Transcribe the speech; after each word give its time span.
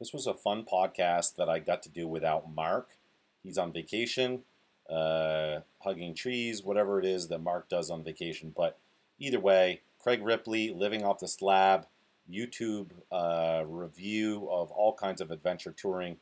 This 0.00 0.14
was 0.14 0.26
a 0.26 0.32
fun 0.32 0.64
podcast 0.64 1.36
that 1.36 1.50
I 1.50 1.58
got 1.58 1.82
to 1.82 1.90
do 1.90 2.08
without 2.08 2.50
Mark. 2.50 2.96
He's 3.42 3.58
on 3.58 3.70
vacation, 3.70 4.44
uh, 4.88 5.58
hugging 5.80 6.14
trees, 6.14 6.64
whatever 6.64 6.98
it 6.98 7.04
is 7.04 7.28
that 7.28 7.42
Mark 7.42 7.68
does 7.68 7.90
on 7.90 8.02
vacation. 8.02 8.54
But 8.56 8.78
either 9.18 9.38
way, 9.38 9.82
Craig 10.02 10.22
Ripley, 10.24 10.72
Living 10.72 11.04
Off 11.04 11.18
the 11.18 11.28
Slab, 11.28 11.86
YouTube 12.32 12.92
uh, 13.12 13.64
review 13.66 14.48
of 14.50 14.70
all 14.70 14.94
kinds 14.94 15.20
of 15.20 15.30
adventure 15.30 15.74
touring. 15.76 16.16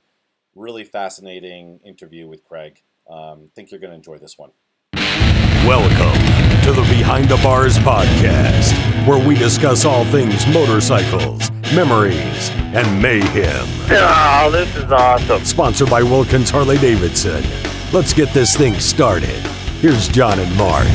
Really 0.56 0.82
fascinating 0.82 1.79
interview 1.84 2.26
with 2.26 2.45
Craig. 2.45 2.82
Um, 3.08 3.52
think 3.54 3.70
you're 3.70 3.79
going 3.79 3.92
to 3.92 3.96
enjoy 3.96 4.18
this 4.18 4.36
one. 4.36 4.50
Welcome 4.92 6.20
to 6.64 6.72
the 6.72 6.82
Behind 6.90 7.29
the 7.29 7.36
Bars 7.45 7.79
podcast, 7.79 9.06
where 9.06 9.24
we 9.24 9.36
discuss 9.36 9.84
all 9.84 10.04
things 10.06 10.46
motorcycles, 10.48 11.50
memories, 11.75 12.50
and 12.75 13.03
mayhem. 13.03 13.66
Oh, 13.91 14.50
this 14.50 14.75
is 14.77 14.91
awesome. 14.91 15.45
Sponsored 15.45 15.90
by 15.90 16.03
Wilkins 16.03 16.50
Harley 16.50 16.79
Davidson. 16.79 17.45
Let's 17.93 18.13
get 18.13 18.32
this 18.35 18.57
thing 18.57 18.75
started. 18.75 19.46
Here's 19.81 20.09
John 20.09 20.39
and 20.39 20.57
Mark. 20.57 20.86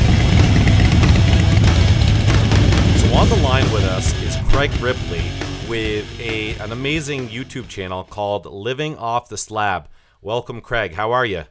So 2.98 3.14
on 3.14 3.28
the 3.28 3.40
line 3.42 3.70
with 3.72 3.84
us 3.84 4.12
is 4.22 4.36
Craig 4.52 4.70
Ripley 4.80 5.22
with 5.68 6.20
a 6.20 6.54
an 6.56 6.72
amazing 6.72 7.28
YouTube 7.28 7.68
channel 7.68 8.04
called 8.04 8.46
Living 8.46 8.96
Off 8.96 9.28
the 9.28 9.38
Slab. 9.38 9.88
Welcome, 10.20 10.60
Craig. 10.60 10.94
How 10.94 11.12
are 11.12 11.26
you? 11.26 11.44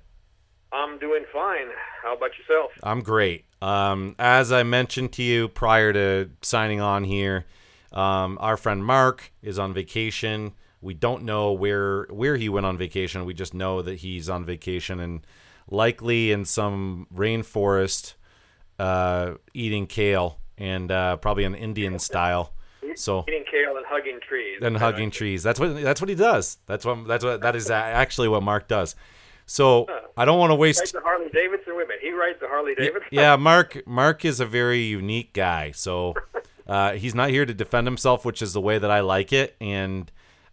I'm 0.72 1.00
doing 1.00 1.26
fine. 1.32 1.68
How 2.02 2.16
about 2.16 2.32
yourself? 2.38 2.72
I'm 2.84 3.02
great. 3.02 3.46
Um, 3.62 4.16
as 4.20 4.52
I 4.52 4.64
mentioned 4.64 5.14
to 5.14 5.24
you 5.24 5.48
prior 5.48 5.94
to 5.94 6.30
signing 6.42 6.82
on 6.82 7.04
here, 7.04 7.46
um, 7.94 8.38
our 8.42 8.58
friend 8.58 8.84
Mark 8.84 9.32
is 9.42 9.60
on 9.60 9.74
vacation. 9.74 10.54
We 10.82 10.94
don't 10.94 11.24
know 11.24 11.52
where 11.54 12.04
where 12.10 12.36
he 12.36 12.50
went 12.50 12.66
on 12.66 12.78
vacation. 12.78 13.26
We 13.26 13.34
just 13.34 13.54
know 13.54 13.82
that 13.82 14.00
he's 14.00 14.30
on 14.30 14.44
vacation 14.44 15.00
and 15.00 15.26
likely 15.70 16.32
in 16.32 16.46
some 16.46 17.08
rainforest, 17.14 18.16
uh, 18.80 19.36
eating 19.54 19.88
kale 19.88 20.40
and 20.58 20.92
uh, 20.92 21.18
probably 21.18 21.46
an 21.46 21.56
Indian 21.56 22.00
style. 22.00 22.54
So 22.96 23.24
Eating 23.28 23.46
kale 23.50 23.78
and 23.78 23.86
hugging 23.88 24.20
trees. 24.28 24.60
and 24.62 24.78
hugging 24.78 25.12
trees. 25.12 25.44
That's 25.44 25.60
what 25.60 25.82
that's 25.82 26.02
what 26.02 26.10
he 26.10 26.16
does. 26.16 26.58
That's 26.66 26.86
what 26.86 27.08
that's 27.08 27.24
what 27.24 27.42
that 27.42 27.56
is 27.56 27.70
actually 27.70 28.28
what 28.28 28.44
Mark 28.44 28.68
does. 28.68 28.96
So 29.46 29.88
I 30.16 30.26
don't 30.26 30.40
want 30.40 30.52
to 30.52 30.56
waste. 30.56 30.94
the 30.94 31.02
Harley 31.02 31.30
Davidson 31.34 31.74
me. 31.88 31.96
He 32.02 32.12
rides 32.12 32.40
the 32.40 32.48
Harley 32.48 32.76
Davidson. 32.76 33.10
Yeah, 33.12 33.36
Mark 33.36 33.86
Mark 33.86 34.26
is 34.26 34.40
a 34.40 34.46
very 34.46 34.82
unique 34.82 35.34
guy. 35.34 35.72
So 35.72 36.14
uh, 36.68 36.94
he's 36.94 37.16
not 37.16 37.30
here 37.30 37.46
to 37.46 37.54
defend 37.54 37.88
himself, 37.88 38.26
which 38.26 38.42
is 38.42 38.54
the 38.54 38.62
way 38.62 38.78
that 38.78 38.92
I 38.92 39.02
like 39.02 39.34
it, 39.34 39.56
and 39.60 40.12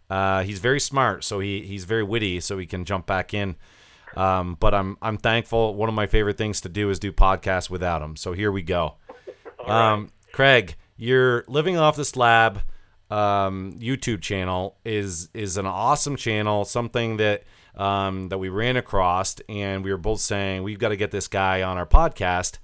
uh, 0.09 0.43
he's 0.43 0.59
very 0.59 0.79
smart. 0.79 1.23
So 1.23 1.39
he 1.39 1.61
he's 1.61 1.85
very 1.85 2.03
witty. 2.03 2.39
So 2.41 2.57
he 2.57 2.65
can 2.65 2.85
jump 2.85 3.05
back 3.05 3.33
in. 3.33 3.55
Um, 4.15 4.57
but 4.59 4.73
I'm 4.73 4.97
I'm 5.01 5.17
thankful. 5.17 5.75
One 5.75 5.89
of 5.89 5.95
my 5.95 6.07
favorite 6.07 6.37
things 6.37 6.61
to 6.61 6.69
do 6.69 6.89
is 6.89 6.99
do 6.99 7.11
podcasts 7.11 7.69
without 7.69 8.01
him. 8.01 8.15
So 8.15 8.33
here 8.33 8.51
we 8.51 8.61
go. 8.61 8.95
Um, 9.65 10.09
Craig, 10.33 10.75
you're 10.97 11.45
living 11.47 11.77
off 11.77 11.95
the 11.95 12.05
slab. 12.05 12.61
Um, 13.09 13.73
YouTube 13.79 14.21
channel 14.21 14.77
is 14.83 15.29
is 15.33 15.57
an 15.57 15.65
awesome 15.65 16.15
channel. 16.15 16.65
Something 16.65 17.17
that 17.17 17.43
um, 17.75 18.29
that 18.29 18.37
we 18.37 18.49
ran 18.49 18.75
across, 18.75 19.35
and 19.47 19.83
we 19.83 19.91
were 19.91 19.97
both 19.97 20.19
saying 20.19 20.63
we've 20.63 20.79
got 20.79 20.89
to 20.89 20.97
get 20.97 21.11
this 21.11 21.27
guy 21.27 21.61
on 21.61 21.77
our 21.77 21.85
podcast. 21.85 22.57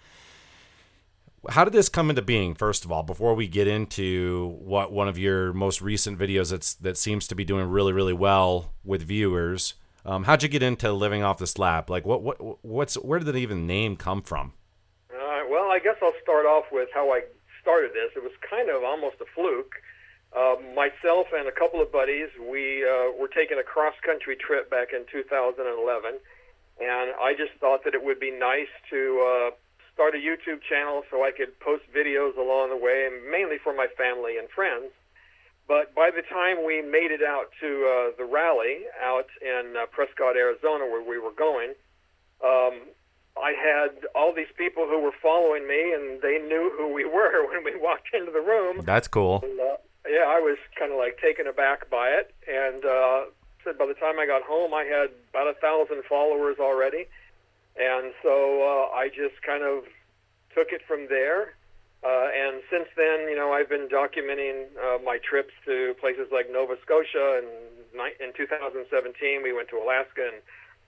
How 1.50 1.64
did 1.64 1.74
this 1.74 1.90
come 1.90 2.10
into 2.10 2.22
being? 2.22 2.56
First 2.56 2.86
of 2.86 2.92
all, 2.92 3.04
before 3.04 3.34
we 3.34 3.48
get 3.48 3.68
into 3.68 4.58
what 4.60 4.92
one 4.92 5.08
of 5.08 5.18
your 5.18 5.54
most 5.54 5.82
recent 5.82 6.20
videos 6.20 6.52
that's 6.52 6.74
that 6.76 6.98
seems 6.98 7.28
to 7.28 7.36
be 7.36 7.46
doing 7.46 7.70
really 7.70 7.94
really 7.94 8.14
well 8.14 8.74
with 8.84 9.04
viewers, 9.04 9.76
um, 10.06 10.24
how'd 10.26 10.44
you 10.44 10.50
get 10.50 10.64
into 10.64 10.92
living 10.92 11.24
off 11.24 11.38
the 11.38 11.48
slab? 11.48 11.90
Like 11.90 12.06
what 12.06 12.22
what 12.22 12.66
what's 12.66 12.96
where 12.96 13.20
did 13.20 13.26
the 13.26 13.36
even 13.38 13.66
name 13.66 13.96
come 13.96 14.22
from? 14.22 14.54
Uh, 15.10 15.42
well, 15.50 15.72
I 15.72 15.80
guess 15.80 15.96
I'll 16.02 16.14
start 16.22 16.46
off 16.46 16.66
with 16.72 16.90
how 16.94 17.12
I 17.12 17.22
started 17.62 17.92
this. 17.92 18.12
It 18.16 18.24
was 18.24 18.32
kind 18.50 18.70
of 18.70 18.84
almost 18.84 19.18
a 19.22 19.26
fluke. 19.36 19.76
Uh, 20.36 20.56
myself 20.76 21.28
and 21.34 21.48
a 21.48 21.52
couple 21.52 21.82
of 21.82 21.92
buddies, 21.92 22.28
we 22.40 22.84
uh, 22.84 23.12
were 23.20 23.28
taking 23.28 23.58
a 23.60 23.64
cross-country 23.64 24.36
trip 24.36 24.70
back 24.70 24.90
in 24.94 25.06
2011, 25.12 26.20
and 26.80 27.12
I 27.20 27.34
just 27.34 27.54
thought 27.60 27.84
that 27.86 27.96
it 27.96 28.04
would 28.04 28.20
be 28.20 28.32
nice 28.32 28.72
to 28.90 29.00
uh, 29.24 29.56
start 29.98 30.14
a 30.14 30.22
YouTube 30.22 30.62
channel 30.62 31.02
so 31.10 31.26
I 31.26 31.32
could 31.34 31.60
post 31.60 31.82
videos 31.90 32.38
along 32.38 32.70
the 32.70 32.78
way, 32.78 33.10
and 33.10 33.32
mainly 33.32 33.58
for 33.58 33.74
my 33.74 33.88
family 33.98 34.38
and 34.38 34.48
friends. 34.48 34.94
But 35.68 35.96
by 35.96 36.12
the 36.14 36.22
time 36.22 36.62
we 36.64 36.86
made 36.86 37.10
it 37.10 37.26
out 37.26 37.50
to 37.60 37.68
uh, 37.68 38.16
the 38.16 38.24
rally 38.24 38.86
out 39.02 39.26
in 39.42 39.74
uh, 39.74 39.88
Prescott, 39.90 40.38
Arizona, 40.38 40.86
where 40.86 41.02
we 41.02 41.18
were 41.18 41.34
going, 41.34 41.74
um, 42.46 42.94
I 43.42 43.58
had 43.58 44.06
all 44.14 44.34
these 44.38 44.54
people 44.56 44.86
who 44.86 45.02
were 45.02 45.18
following 45.20 45.68
me, 45.68 45.94
and 45.98 46.22
they 46.22 46.38
knew 46.38 46.72
who 46.78 46.94
we 46.94 47.04
were 47.18 47.50
when 47.50 47.66
we 47.66 47.74
walked 47.82 48.14
into 48.14 48.32
the 48.32 48.40
room. 48.40 48.86
That's 48.86 49.08
cool. 49.08 49.42
And, 49.42 49.60
uh, 49.60 49.82
yeah, 50.08 50.30
I 50.30 50.40
was 50.40 50.58
kind 50.78 50.94
of 50.94 51.00
like 51.00 51.18
taken 51.18 51.48
aback 51.48 51.90
by 51.90 52.10
it, 52.10 52.36
and 52.48 52.86
uh, 52.86 53.34
said 53.66 53.78
by 53.82 53.88
the 53.88 53.98
time 53.98 54.20
I 54.20 54.28
got 54.28 54.44
home, 54.44 54.74
I 54.74 54.86
had 54.86 55.10
about 55.34 55.50
a 55.50 55.58
thousand 55.60 56.04
followers 56.08 56.58
already, 56.62 57.08
and 57.80 58.14
so 58.24 58.62
uh, 58.92 58.96
I 58.96 59.10
just 59.10 59.42
kind 59.46 59.64
of 59.64 59.84
took 60.56 60.72
it 60.72 60.82
from 60.88 61.08
there. 61.10 61.54
Uh, 62.04 62.30
and 62.34 62.62
since 62.70 62.88
then, 62.96 63.28
you 63.30 63.36
know, 63.36 63.52
I've 63.54 63.70
been 63.70 63.88
documenting 63.90 64.66
uh, 64.78 65.00
my 65.04 65.18
trips 65.18 65.54
to 65.66 65.96
places 66.00 66.28
like 66.32 66.52
Nova 66.52 66.76
Scotia, 66.84 67.42
and 67.42 67.48
in 68.20 68.34
2017 68.38 69.42
we 69.44 69.52
went 69.52 69.70
to 69.70 69.78
Alaska, 69.78 70.30
and 70.32 70.42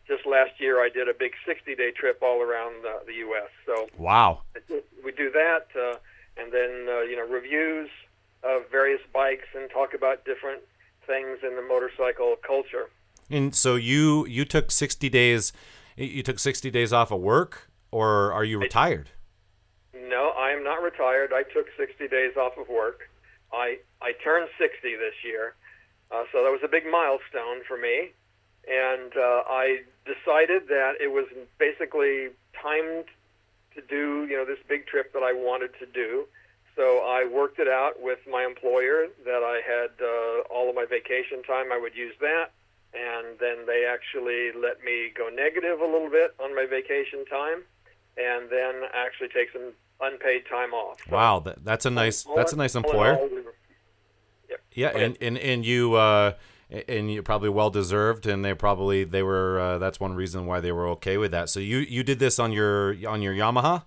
just 0.07 0.25
last 0.25 0.59
year 0.59 0.79
I 0.79 0.89
did 0.89 1.09
a 1.09 1.13
big 1.13 1.33
60-day 1.47 1.91
trip 1.91 2.19
all 2.21 2.41
around 2.41 2.83
the, 2.83 2.99
the 3.05 3.13
U.S. 3.25 3.49
So 3.65 3.87
Wow. 3.97 4.41
we 5.03 5.11
do 5.11 5.31
that, 5.31 5.67
uh, 5.75 5.97
and 6.37 6.53
then 6.53 6.87
uh, 6.87 7.01
you 7.01 7.15
know 7.15 7.27
reviews 7.27 7.89
of 8.43 8.69
various 8.71 9.01
bikes 9.13 9.47
and 9.55 9.69
talk 9.69 9.93
about 9.93 10.23
different 10.25 10.61
things 11.05 11.39
in 11.43 11.55
the 11.55 11.61
motorcycle 11.61 12.35
culture. 12.45 12.89
And 13.29 13.55
so 13.55 13.75
you 13.75 14.25
you 14.27 14.45
took 14.45 14.71
60 14.71 15.09
days 15.09 15.53
you 16.05 16.23
took 16.23 16.39
60 16.39 16.69
days 16.71 16.93
off 16.93 17.11
of 17.11 17.19
work 17.21 17.69
or 17.91 18.31
are 18.31 18.43
you 18.43 18.59
retired? 18.59 19.09
No, 19.93 20.29
I 20.37 20.51
am 20.51 20.63
not 20.63 20.81
retired. 20.81 21.31
I 21.33 21.43
took 21.43 21.67
60 21.77 22.07
days 22.07 22.37
off 22.37 22.57
of 22.57 22.69
work. 22.69 23.09
I 23.51 23.79
I 24.01 24.13
turned 24.23 24.47
60 24.57 24.95
this 24.95 25.15
year, 25.23 25.55
uh, 26.11 26.23
so 26.31 26.43
that 26.43 26.51
was 26.51 26.61
a 26.63 26.67
big 26.67 26.85
milestone 26.85 27.63
for 27.67 27.77
me. 27.77 28.11
And 28.69 29.11
uh, 29.17 29.43
I 29.49 29.81
decided 30.05 30.67
that 30.67 30.93
it 31.01 31.11
was 31.11 31.25
basically 31.57 32.29
timed 32.61 33.05
to 33.75 33.81
do 33.81 34.27
you 34.29 34.37
know 34.37 34.45
this 34.45 34.59
big 34.67 34.85
trip 34.85 35.13
that 35.13 35.23
I 35.23 35.33
wanted 35.33 35.71
to 35.79 35.85
do. 35.85 36.25
So 36.75 36.99
I 36.99 37.27
worked 37.27 37.59
it 37.59 37.67
out 37.67 37.99
with 37.99 38.19
my 38.29 38.45
employer 38.45 39.07
that 39.25 39.43
I 39.43 39.59
had 39.65 39.91
uh, 39.99 40.53
all 40.53 40.69
of 40.69 40.75
my 40.75 40.85
vacation 40.85 41.43
time. 41.43 41.73
I 41.73 41.77
would 41.77 41.95
use 41.95 42.13
that, 42.21 42.51
and 42.93 43.37
then 43.39 43.65
they 43.65 43.85
actually 43.85 44.51
let 44.59 44.83
me 44.83 45.11
go 45.15 45.29
negative 45.29 45.79
a 45.79 45.85
little 45.85 46.09
bit 46.09 46.31
on 46.43 46.55
my 46.55 46.65
vacation 46.69 47.25
time, 47.25 47.63
and 48.17 48.49
then 48.49 48.83
actually 48.93 49.29
take 49.29 49.51
some 49.53 49.73
unpaid 50.01 50.43
time 50.49 50.73
off. 50.73 50.97
So 51.09 51.15
Wow, 51.15 51.39
that, 51.41 51.63
that's 51.65 51.85
a 51.85 51.89
nice 51.89 52.25
that's 52.35 52.53
a 52.53 52.57
nice 52.57 52.75
employer. 52.75 53.15
all, 53.17 53.27
we 53.27 53.41
were- 53.41 53.53
Yep. 54.49 54.61
Yeah, 54.73 54.87
and, 54.89 55.17
and 55.21 55.37
and 55.37 55.63
you 55.65 55.93
uh 55.93 56.33
and 56.87 57.11
you 57.11 57.21
probably 57.21 57.49
well 57.49 57.69
deserved 57.69 58.25
and 58.25 58.43
they 58.43 58.53
probably 58.55 59.03
they 59.03 59.21
were 59.21 59.59
uh, 59.59 59.77
that's 59.77 59.99
one 59.99 60.13
reason 60.15 60.45
why 60.47 60.59
they 60.59 60.71
were 60.71 60.87
okay 60.89 61.17
with 61.17 61.31
that. 61.31 61.49
So 61.49 61.59
you 61.59 61.77
you 61.77 62.01
did 62.03 62.17
this 62.19 62.39
on 62.39 62.51
your 62.51 62.95
on 63.07 63.21
your 63.21 63.33
Yamaha? 63.35 63.83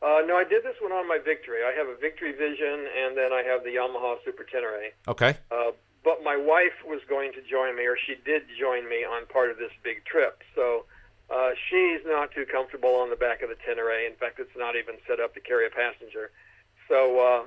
Uh, 0.00 0.22
no, 0.26 0.36
I 0.36 0.44
did 0.44 0.62
this 0.62 0.76
one 0.80 0.92
on 0.92 1.08
my 1.08 1.18
Victory. 1.24 1.64
I 1.64 1.72
have 1.76 1.88
a 1.88 1.96
Victory 1.96 2.30
Vision, 2.30 2.86
and 3.02 3.16
then 3.16 3.32
I 3.32 3.42
have 3.42 3.64
the 3.64 3.70
Yamaha 3.70 4.16
Super 4.24 4.44
Tenere. 4.44 4.90
Okay. 5.08 5.36
Uh, 5.50 5.72
but 6.04 6.22
my 6.22 6.36
wife 6.36 6.84
was 6.86 7.00
going 7.08 7.32
to 7.32 7.42
join 7.42 7.76
me, 7.76 7.84
or 7.84 7.96
she 7.96 8.14
did 8.24 8.42
join 8.58 8.88
me 8.88 9.04
on 9.04 9.26
part 9.26 9.50
of 9.50 9.58
this 9.58 9.72
big 9.82 10.04
trip. 10.04 10.42
So 10.54 10.84
uh, 11.30 11.50
she's 11.68 12.00
not 12.06 12.32
too 12.32 12.46
comfortable 12.50 12.94
on 12.96 13.10
the 13.10 13.16
back 13.16 13.42
of 13.42 13.48
the 13.48 13.56
Tenere. 13.56 14.06
In 14.06 14.14
fact, 14.14 14.38
it's 14.38 14.56
not 14.56 14.76
even 14.76 14.96
set 15.06 15.20
up 15.20 15.34
to 15.34 15.40
carry 15.40 15.66
a 15.66 15.70
passenger. 15.70 16.30
So 16.88 17.20
uh, 17.20 17.42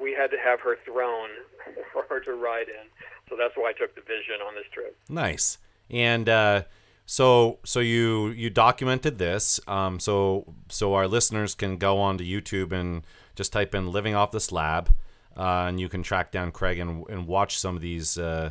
we 0.00 0.12
had 0.14 0.30
to 0.30 0.38
have 0.38 0.60
her 0.60 0.76
throne 0.84 1.30
for 1.92 2.04
her 2.08 2.20
to 2.20 2.32
ride 2.32 2.68
in. 2.68 2.88
So 3.28 3.36
that's 3.36 3.54
why 3.56 3.70
I 3.70 3.72
took 3.72 3.94
the 3.94 4.00
Vision 4.00 4.40
on 4.46 4.54
this 4.54 4.66
trip. 4.72 4.96
Nice. 5.08 5.58
And 5.88 6.28
uh 6.28 6.62
so 7.06 7.58
so 7.64 7.80
you 7.80 8.28
you 8.28 8.50
documented 8.50 9.18
this 9.18 9.58
um 9.66 9.98
so 9.98 10.54
so 10.68 10.94
our 10.94 11.08
listeners 11.08 11.54
can 11.54 11.76
go 11.76 11.98
on 11.98 12.18
to 12.18 12.24
YouTube 12.24 12.72
and 12.72 13.02
just 13.34 13.52
type 13.52 13.74
in 13.74 13.90
living 13.90 14.14
off 14.14 14.30
the 14.30 14.40
slab 14.40 14.94
uh, 15.36 15.66
and 15.68 15.80
you 15.80 15.88
can 15.88 16.02
track 16.02 16.30
down 16.30 16.52
Craig 16.52 16.78
and, 16.78 17.04
and 17.08 17.26
watch 17.26 17.58
some 17.58 17.76
of 17.76 17.82
these 17.82 18.18
uh, 18.18 18.50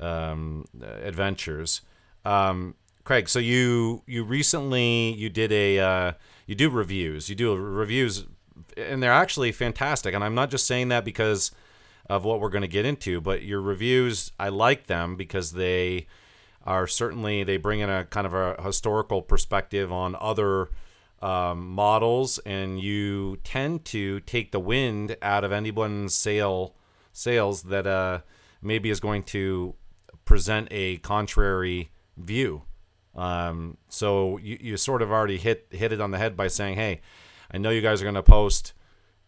um, 0.00 0.64
adventures. 1.02 1.80
Um, 2.24 2.74
Craig, 3.04 3.28
so 3.28 3.38
you 3.38 4.02
you 4.06 4.24
recently 4.24 5.12
you 5.14 5.28
did 5.28 5.52
a 5.52 5.78
uh, 5.78 6.12
you 6.46 6.54
do 6.54 6.68
reviews. 6.68 7.28
You 7.28 7.36
do 7.36 7.54
reviews, 7.54 8.26
and 8.76 9.02
they're 9.02 9.12
actually 9.12 9.52
fantastic. 9.52 10.14
And 10.14 10.24
I'm 10.24 10.34
not 10.34 10.50
just 10.50 10.66
saying 10.66 10.88
that 10.88 11.04
because 11.04 11.52
of 12.08 12.24
what 12.24 12.40
we're 12.40 12.50
going 12.50 12.62
to 12.62 12.68
get 12.68 12.84
into. 12.84 13.20
But 13.20 13.42
your 13.42 13.60
reviews, 13.60 14.32
I 14.38 14.48
like 14.48 14.86
them 14.86 15.16
because 15.16 15.52
they 15.52 16.06
are 16.64 16.86
certainly 16.86 17.44
they 17.44 17.56
bring 17.56 17.80
in 17.80 17.88
a 17.88 18.04
kind 18.04 18.26
of 18.26 18.34
a 18.34 18.60
historical 18.62 19.22
perspective 19.22 19.92
on 19.92 20.16
other 20.20 20.68
um, 21.26 21.70
models, 21.70 22.38
and 22.46 22.80
you 22.80 23.38
tend 23.42 23.84
to 23.86 24.20
take 24.20 24.52
the 24.52 24.60
wind 24.60 25.16
out 25.20 25.42
of 25.42 25.50
anyone's 25.50 26.14
sail 26.14 26.76
sails 27.12 27.64
that 27.64 27.84
uh, 27.84 28.20
maybe 28.62 28.90
is 28.90 29.00
going 29.00 29.24
to 29.24 29.74
present 30.24 30.68
a 30.70 30.98
contrary 30.98 31.90
view. 32.16 32.62
Um, 33.16 33.76
so 33.88 34.38
you, 34.38 34.56
you 34.60 34.76
sort 34.76 35.02
of 35.02 35.10
already 35.10 35.36
hit 35.36 35.66
hit 35.70 35.92
it 35.92 36.00
on 36.00 36.12
the 36.12 36.18
head 36.18 36.36
by 36.36 36.46
saying, 36.46 36.76
"Hey, 36.76 37.00
I 37.50 37.58
know 37.58 37.70
you 37.70 37.80
guys 37.80 38.00
are 38.00 38.04
going 38.04 38.14
to 38.14 38.22
post 38.22 38.72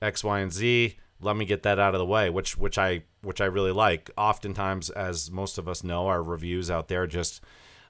X, 0.01 0.23
Y, 0.23 0.39
and 0.39 0.53
Z. 0.53 0.97
Let 1.21 1.35
me 1.35 1.45
get 1.47 1.65
that 1.65 1.81
out 1.81 1.97
of 1.97 1.99
the 1.99 2.07
way," 2.07 2.31
which 2.31 2.57
which 2.57 2.79
I 2.79 3.03
which 3.23 3.41
I 3.41 3.47
really 3.47 3.73
like. 3.73 4.09
Oftentimes, 4.17 4.89
as 4.91 5.33
most 5.33 5.59
of 5.59 5.67
us 5.67 5.83
know, 5.83 6.07
our 6.07 6.23
reviews 6.23 6.71
out 6.71 6.87
there 6.87 7.09
just 7.09 7.41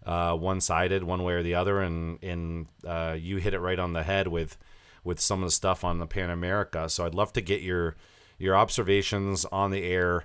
uh, 0.07 0.35
one 0.35 0.61
sided, 0.61 1.05
one 1.05 1.23
way 1.23 1.35
or 1.35 1.43
the 1.43 1.55
other, 1.55 1.81
and 1.81 2.23
and 2.23 2.67
uh, 2.87 3.17
you 3.19 3.37
hit 3.37 3.55
it 3.55 3.61
right 3.61 3.79
on 3.79 3.93
the 3.93 4.03
head 4.03 4.29
with 4.29 4.57
with 5.05 5.21
some 5.21 5.43
of 5.43 5.47
the 5.47 5.53
stuff 5.53 5.85
on 5.85 5.99
the 5.99 6.07
Pan 6.07 6.31
America. 6.31 6.89
So 6.89 7.05
I'd 7.07 7.15
love 7.15 7.33
to 7.35 7.41
get 7.41 7.63
your 7.63 7.97
your 8.39 8.57
observations 8.57 9.45
on 9.47 9.71
the 9.71 9.85
air 9.85 10.25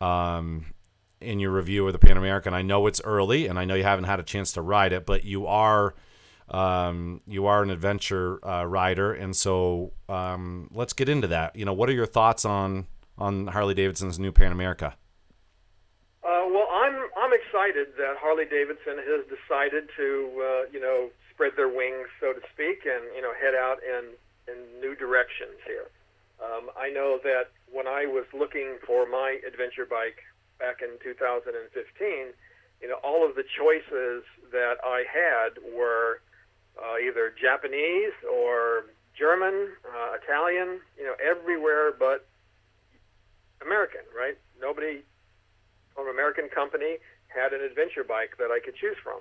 um, 0.00 0.66
in 1.20 1.40
your 1.40 1.50
review 1.50 1.86
of 1.86 1.92
the 1.92 1.98
Pan 1.98 2.16
American. 2.16 2.54
I 2.54 2.62
know 2.62 2.86
it's 2.86 3.00
early, 3.04 3.46
and 3.46 3.58
I 3.58 3.64
know 3.64 3.74
you 3.74 3.82
haven't 3.82 4.04
had 4.04 4.20
a 4.20 4.22
chance 4.24 4.52
to 4.52 4.62
ride 4.62 4.92
it, 4.92 5.06
but 5.06 5.24
you 5.24 5.46
are 5.46 5.94
um, 6.50 7.20
you 7.26 7.46
are 7.46 7.62
an 7.62 7.70
adventure 7.70 8.46
uh, 8.46 8.64
rider, 8.64 9.12
and 9.12 9.36
so 9.36 9.92
um, 10.08 10.70
let's 10.72 10.92
get 10.92 11.08
into 11.08 11.26
that. 11.28 11.56
You 11.56 11.64
know, 11.64 11.74
what 11.74 11.88
are 11.88 11.92
your 11.92 12.06
thoughts 12.06 12.44
on 12.44 12.86
on 13.18 13.48
Harley 13.48 13.74
Davidson's 13.74 14.18
new 14.18 14.32
Pan 14.32 14.52
America? 14.52 14.96
Uh, 16.22 16.46
well, 16.50 16.68
I'm 16.72 16.94
excited 17.58 17.88
that 17.98 18.16
Harley 18.20 18.44
Davidson 18.44 19.02
has 19.02 19.26
decided 19.26 19.90
to 19.96 20.30
uh, 20.38 20.62
you 20.72 20.80
know 20.80 21.10
spread 21.34 21.52
their 21.56 21.68
wings, 21.68 22.06
so 22.20 22.32
to 22.32 22.40
speak, 22.54 22.86
and 22.86 23.02
you 23.14 23.22
know 23.22 23.32
head 23.34 23.54
out 23.54 23.78
in 23.82 24.14
in 24.46 24.80
new 24.80 24.94
directions 24.94 25.58
here. 25.66 25.90
Um, 26.38 26.70
I 26.78 26.88
know 26.90 27.18
that 27.24 27.50
when 27.70 27.86
I 27.86 28.06
was 28.06 28.24
looking 28.32 28.78
for 28.86 29.08
my 29.10 29.40
adventure 29.46 29.84
bike 29.84 30.22
back 30.58 30.82
in 30.82 30.94
2015, 31.02 31.50
you 32.80 32.88
know, 32.88 32.94
all 33.02 33.28
of 33.28 33.34
the 33.34 33.42
choices 33.42 34.22
that 34.52 34.78
I 34.84 35.02
had 35.02 35.58
were 35.74 36.20
uh, 36.78 37.02
either 37.02 37.34
Japanese 37.34 38.14
or 38.22 38.86
German, 39.18 39.74
uh, 39.82 40.14
Italian, 40.22 40.78
you 40.96 41.04
know, 41.04 41.18
everywhere 41.18 41.90
but 41.98 42.24
American, 43.60 44.06
right? 44.16 44.38
Nobody 44.62 45.02
from 45.94 46.06
an 46.06 46.14
American 46.14 46.48
company 46.48 46.98
had 47.28 47.52
an 47.52 47.62
adventure 47.62 48.04
bike 48.04 48.36
that 48.38 48.50
I 48.50 48.60
could 48.60 48.74
choose 48.74 48.96
from. 49.02 49.20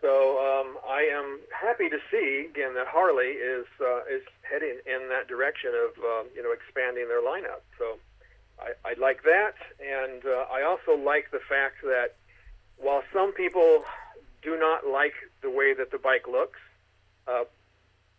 So 0.00 0.40
um, 0.40 0.78
I 0.88 1.02
am 1.12 1.40
happy 1.52 1.90
to 1.90 1.98
see 2.10 2.46
again 2.48 2.74
that 2.74 2.86
Harley 2.86 3.36
is 3.36 3.66
uh, 3.80 4.00
is 4.10 4.22
heading 4.42 4.80
in 4.86 5.08
that 5.10 5.28
direction 5.28 5.72
of 5.74 5.90
uh, 6.02 6.24
you 6.34 6.42
know 6.42 6.52
expanding 6.52 7.06
their 7.08 7.20
lineup. 7.20 7.60
So 7.78 7.98
I, 8.58 8.72
I 8.88 8.94
like 8.98 9.22
that, 9.24 9.54
and 9.78 10.24
uh, 10.24 10.46
I 10.50 10.62
also 10.62 10.96
like 10.96 11.30
the 11.30 11.40
fact 11.46 11.82
that 11.82 12.16
while 12.78 13.02
some 13.12 13.32
people 13.32 13.84
do 14.42 14.58
not 14.58 14.86
like 14.86 15.12
the 15.42 15.50
way 15.50 15.74
that 15.74 15.90
the 15.90 15.98
bike 15.98 16.26
looks, 16.26 16.58
uh, 17.28 17.44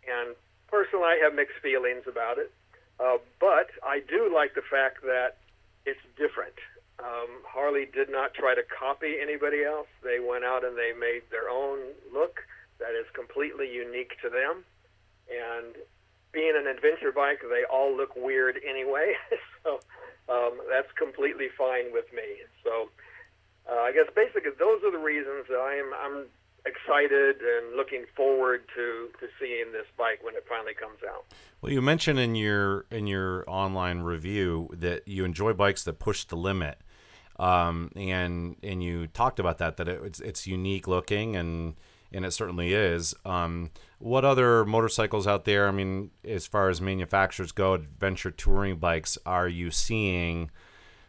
and 0.07 0.35
personally 0.67 1.05
I 1.05 1.19
have 1.23 1.33
mixed 1.33 1.57
feelings 1.63 2.03
about 2.07 2.37
it, 2.37 2.51
uh, 2.99 3.17
but 3.39 3.71
I 3.81 4.01
do 4.07 4.31
like 4.33 4.53
the 4.53 4.61
fact 4.61 5.01
that 5.01 5.37
it's 5.85 5.99
different. 6.15 6.53
Um, 7.01 7.41
Harley 7.45 7.87
did 7.91 8.09
not 8.09 8.33
try 8.33 8.53
to 8.55 8.61
copy 8.63 9.15
anybody 9.21 9.63
else. 9.63 9.87
They 10.03 10.19
went 10.19 10.45
out 10.45 10.63
and 10.63 10.77
they 10.77 10.93
made 10.97 11.23
their 11.31 11.49
own 11.49 11.79
look 12.13 12.41
that 12.79 12.97
is 12.97 13.05
completely 13.13 13.71
unique 13.71 14.13
to 14.21 14.29
them. 14.29 14.65
And 15.29 15.75
being 16.33 16.53
an 16.55 16.67
adventure 16.67 17.11
bike, 17.11 17.41
they 17.41 17.63
all 17.71 17.95
look 17.95 18.15
weird 18.15 18.59
anyway. 18.67 19.13
so 19.63 19.79
um, 20.27 20.59
that's 20.69 20.91
completely 20.97 21.47
fine 21.57 21.93
with 21.93 22.11
me. 22.13 22.43
So 22.63 22.89
uh, 23.71 23.81
I 23.81 23.91
guess 23.93 24.09
basically 24.15 24.51
those 24.57 24.83
are 24.83 24.91
the 24.91 24.97
reasons 24.97 25.45
that 25.49 25.59
I'm 25.59 25.93
I'm 25.93 26.25
excited 26.65 27.37
and 27.41 27.75
looking 27.75 28.05
forward 28.15 28.63
to 28.75 29.09
to 29.19 29.27
seeing 29.39 29.71
this 29.71 29.85
bike 29.97 30.23
when 30.23 30.35
it 30.35 30.45
finally 30.47 30.73
comes 30.73 30.99
out. 31.07 31.25
Well, 31.61 31.71
you 31.71 31.81
mentioned 31.81 32.19
in 32.19 32.35
your 32.35 32.85
in 32.91 33.07
your 33.07 33.43
online 33.47 34.01
review 34.01 34.69
that 34.73 35.07
you 35.07 35.25
enjoy 35.25 35.53
bikes 35.53 35.83
that 35.83 35.99
push 35.99 36.23
the 36.25 36.35
limit, 36.35 36.79
um, 37.39 37.91
and 37.95 38.55
and 38.63 38.83
you 38.83 39.07
talked 39.07 39.39
about 39.39 39.57
that 39.59 39.77
that 39.77 39.87
it, 39.87 40.01
it's 40.03 40.19
it's 40.19 40.47
unique 40.47 40.87
looking 40.87 41.35
and 41.35 41.75
and 42.13 42.25
it 42.25 42.31
certainly 42.31 42.73
is. 42.73 43.13
Um, 43.25 43.71
what 43.99 44.25
other 44.25 44.65
motorcycles 44.65 45.27
out 45.27 45.45
there? 45.45 45.67
I 45.67 45.71
mean, 45.71 46.11
as 46.25 46.45
far 46.45 46.69
as 46.69 46.81
manufacturers 46.81 47.51
go, 47.51 47.73
adventure 47.73 48.31
touring 48.31 48.77
bikes, 48.77 49.17
are 49.25 49.47
you 49.47 49.71
seeing 49.71 50.51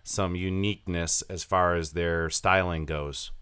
some 0.05 0.37
uniqueness 0.37 1.23
as 1.23 1.45
far 1.45 1.75
as 1.75 1.93
their 1.93 2.31
styling 2.31 2.87
goes? 2.87 3.33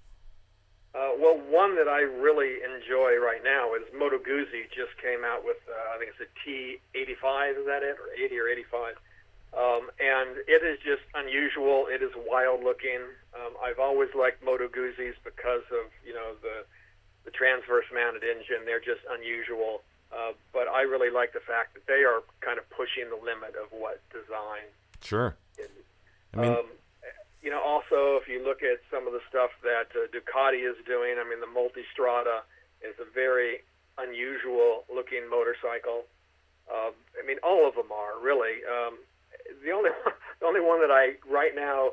Uh, 0.95 1.11
well, 1.19 1.41
one 1.49 1.77
that 1.77 1.89
I 1.89 2.01
really 2.01 2.59
enjoy 2.65 3.17
right 3.23 3.43
now 3.45 3.75
is 3.75 3.83
Moto 3.97 4.19
Guzzi 4.19 4.67
just 4.75 4.97
came 5.01 5.25
out 5.25 5.45
with, 5.45 5.59
uh, 5.69 5.95
I 5.95 5.99
think 5.99 6.13
it's 6.19 6.21
a 6.21 6.31
T85, 6.49 7.61
is 7.61 7.67
that 7.67 7.83
it, 7.83 7.97
or 8.01 8.13
80 8.13 8.39
or 8.39 8.49
85? 8.49 8.95
Um, 9.51 9.91
and 9.99 10.39
it 10.47 10.63
is 10.63 10.79
just 10.79 11.03
unusual. 11.15 11.91
It 11.91 12.03
is 12.03 12.15
wild 12.15 12.63
looking. 12.63 13.03
Um, 13.35 13.59
I've 13.59 13.79
always 13.83 14.09
liked 14.15 14.45
Moto 14.45 14.69
Guzzis 14.69 15.19
because 15.25 15.67
of 15.75 15.91
you 16.07 16.15
know 16.15 16.39
the 16.43 16.63
the 17.25 17.31
transverse 17.31 17.87
mounted 17.93 18.23
engine. 18.23 18.63
They're 18.65 18.79
just 18.83 19.03
unusual. 19.11 19.83
Uh, 20.11 20.35
but 20.53 20.67
I 20.67 20.83
really 20.83 21.11
like 21.11 21.33
the 21.33 21.43
fact 21.43 21.75
that 21.75 21.87
they 21.87 22.03
are 22.03 22.23
kind 22.41 22.59
of 22.59 22.69
pushing 22.71 23.11
the 23.11 23.19
limit 23.19 23.55
of 23.55 23.71
what 23.71 24.03
design. 24.11 24.67
Sure. 25.03 25.37
Is. 25.59 25.71
I 26.35 26.37
mean, 26.37 26.51
um, 26.51 26.67
you 27.43 27.51
know, 27.51 27.61
also 27.61 28.19
if 28.19 28.29
you 28.29 28.43
look 28.43 28.63
at 28.63 28.83
some 28.91 29.07
of 29.07 29.13
the 29.13 29.23
stuff 29.29 29.51
that 29.63 29.91
uh, 29.95 30.07
Ducati 30.11 30.63
is 30.63 30.77
doing, 30.87 31.19
I 31.19 31.27
mean, 31.27 31.39
the 31.39 31.51
Multistrada 31.51 32.43
is 32.83 32.95
a 32.99 33.07
very 33.07 33.63
unusual 33.99 34.85
looking 34.93 35.29
motorcycle. 35.31 36.07
Uh, 36.71 36.91
I 37.19 37.27
mean, 37.27 37.39
all 37.43 37.67
of 37.67 37.75
them 37.75 37.91
are 37.91 38.19
really. 38.23 38.63
Um, 38.67 38.99
the 39.65 39.71
only 39.73 39.91
the 40.41 40.47
only 40.47 40.61
one 40.61 40.81
that 40.81 40.91
I 40.91 41.19
right 41.29 41.55
now 41.55 41.93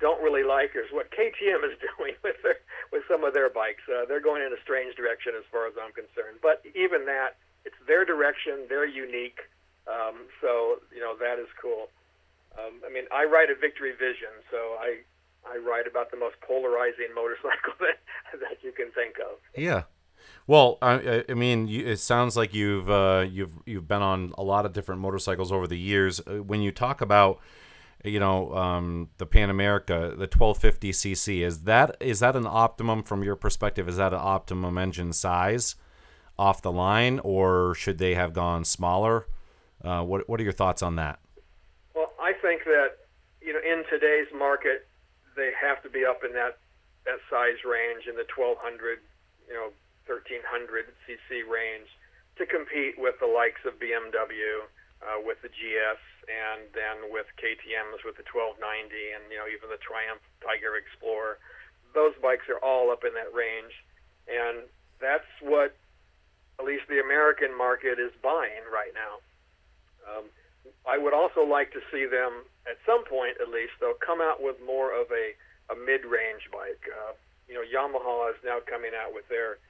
don't 0.00 0.22
really 0.22 0.44
like 0.44 0.74
is 0.74 0.90
what 0.90 1.10
KTM 1.10 1.62
is 1.64 1.78
doing 1.96 2.14
with 2.22 2.36
their 2.42 2.58
with 2.92 3.02
some 3.08 3.24
of 3.24 3.34
their 3.34 3.50
bikes. 3.50 3.82
Uh, 3.88 4.04
they're 4.06 4.22
going 4.22 4.42
in 4.42 4.52
a 4.52 4.60
strange 4.62 4.94
direction 4.96 5.32
as 5.36 5.44
far 5.50 5.66
as 5.66 5.74
I'm 5.80 5.92
concerned. 5.92 6.42
But 6.42 6.62
even 6.74 7.06
that, 7.06 7.38
it's 7.64 7.78
their 7.86 8.04
direction. 8.04 8.66
They're 8.68 8.88
unique. 8.88 9.40
Um, 9.86 10.28
so 10.40 10.80
you 10.94 11.00
know 11.00 11.16
that 11.18 11.38
is 11.38 11.48
cool. 11.60 11.88
Um, 12.58 12.80
I 12.86 12.90
mean, 12.92 13.04
I 13.10 13.24
ride 13.24 13.50
a 13.50 13.58
Victory 13.58 13.92
Vision, 13.92 14.32
so 14.50 14.78
I 14.80 15.02
I 15.44 15.58
ride 15.58 15.86
about 15.86 16.10
the 16.10 16.16
most 16.16 16.36
polarizing 16.40 17.12
motorcycle 17.14 17.76
that 17.80 18.00
that 18.40 18.58
you 18.62 18.72
can 18.72 18.90
think 18.92 19.16
of. 19.18 19.38
Yeah. 19.56 19.84
Well, 20.46 20.76
I, 20.82 21.24
I 21.26 21.34
mean, 21.34 21.68
it 21.68 21.98
sounds 22.00 22.36
like 22.36 22.52
you've 22.52 22.90
uh, 22.90 23.26
you've 23.28 23.56
you've 23.64 23.88
been 23.88 24.02
on 24.02 24.34
a 24.36 24.42
lot 24.42 24.66
of 24.66 24.72
different 24.74 25.00
motorcycles 25.00 25.50
over 25.50 25.66
the 25.66 25.78
years. 25.78 26.20
Uh, 26.20 26.42
when 26.42 26.60
you 26.60 26.70
talk 26.70 27.00
about 27.00 27.40
you 28.04 28.20
know 28.20 28.54
um, 28.54 29.08
the 29.16 29.24
Pan 29.24 29.48
America, 29.48 30.10
the 30.10 30.28
1250 30.28 30.92
cc, 30.92 31.40
is 31.40 31.60
that 31.62 31.96
is 31.98 32.20
that 32.20 32.36
an 32.36 32.46
optimum 32.46 33.02
from 33.02 33.22
your 33.22 33.36
perspective? 33.36 33.88
Is 33.88 33.96
that 33.96 34.12
an 34.12 34.20
optimum 34.20 34.76
engine 34.76 35.14
size 35.14 35.76
off 36.38 36.60
the 36.60 36.72
line, 36.72 37.20
or 37.20 37.74
should 37.74 37.96
they 37.96 38.14
have 38.14 38.34
gone 38.34 38.64
smaller? 38.64 39.26
Uh, 39.82 40.02
what 40.02 40.28
what 40.28 40.38
are 40.40 40.44
your 40.44 40.52
thoughts 40.52 40.82
on 40.82 40.96
that? 40.96 41.20
Well, 41.94 42.12
I 42.20 42.34
think 42.34 42.64
that 42.64 42.98
you 43.40 43.54
know 43.54 43.60
in 43.60 43.84
today's 43.88 44.28
market, 44.36 44.88
they 45.36 45.52
have 45.58 45.82
to 45.84 45.88
be 45.88 46.04
up 46.04 46.22
in 46.22 46.34
that 46.34 46.58
that 47.06 47.20
size 47.30 47.64
range 47.64 48.06
in 48.08 48.16
the 48.16 48.26
1200, 48.36 48.98
you 49.48 49.54
know, 49.54 49.68
1300 50.06 50.92
cc 51.06 51.28
range 51.48 51.88
to 52.36 52.44
compete 52.46 52.98
with 52.98 53.14
the 53.20 53.30
likes 53.30 53.62
of 53.62 53.78
BMW, 53.78 54.66
uh, 55.04 55.20
with 55.22 55.38
the 55.42 55.52
GS, 55.52 56.00
and 56.26 56.66
then 56.74 57.12
with 57.12 57.28
KTM's 57.38 58.02
with 58.02 58.16
the 58.16 58.26
1290, 58.26 58.90
and 59.14 59.22
you 59.30 59.38
know 59.38 59.46
even 59.46 59.70
the 59.70 59.80
Triumph 59.80 60.22
Tiger 60.42 60.74
Explorer. 60.76 61.38
Those 61.94 62.16
bikes 62.18 62.50
are 62.50 62.58
all 62.58 62.90
up 62.90 63.06
in 63.06 63.14
that 63.14 63.30
range, 63.30 63.70
and 64.26 64.66
that's 64.98 65.28
what 65.44 65.76
at 66.58 66.64
least 66.64 66.86
the 66.88 66.98
American 66.98 67.54
market 67.56 67.98
is 67.98 68.10
buying 68.22 68.66
right 68.70 68.94
now. 68.94 69.14
Um, 70.04 70.24
I 70.86 70.98
would 70.98 71.14
also 71.14 71.42
like 71.44 71.72
to 71.72 71.82
see 71.92 72.06
them 72.06 72.44
at 72.68 72.80
some 72.86 73.04
point, 73.04 73.36
at 73.40 73.48
least, 73.48 73.76
though, 73.80 73.94
come 74.00 74.20
out 74.20 74.40
with 74.40 74.56
more 74.64 74.92
of 74.92 75.08
a, 75.12 75.36
a 75.72 75.76
mid-range 75.76 76.48
bike. 76.52 76.80
Uh, 76.88 77.12
you 77.48 77.54
know, 77.54 77.64
Yamaha 77.64 78.32
is 78.32 78.40
now 78.44 78.60
coming 78.64 78.92
out 78.96 79.12
with 79.12 79.28
their 79.28 79.60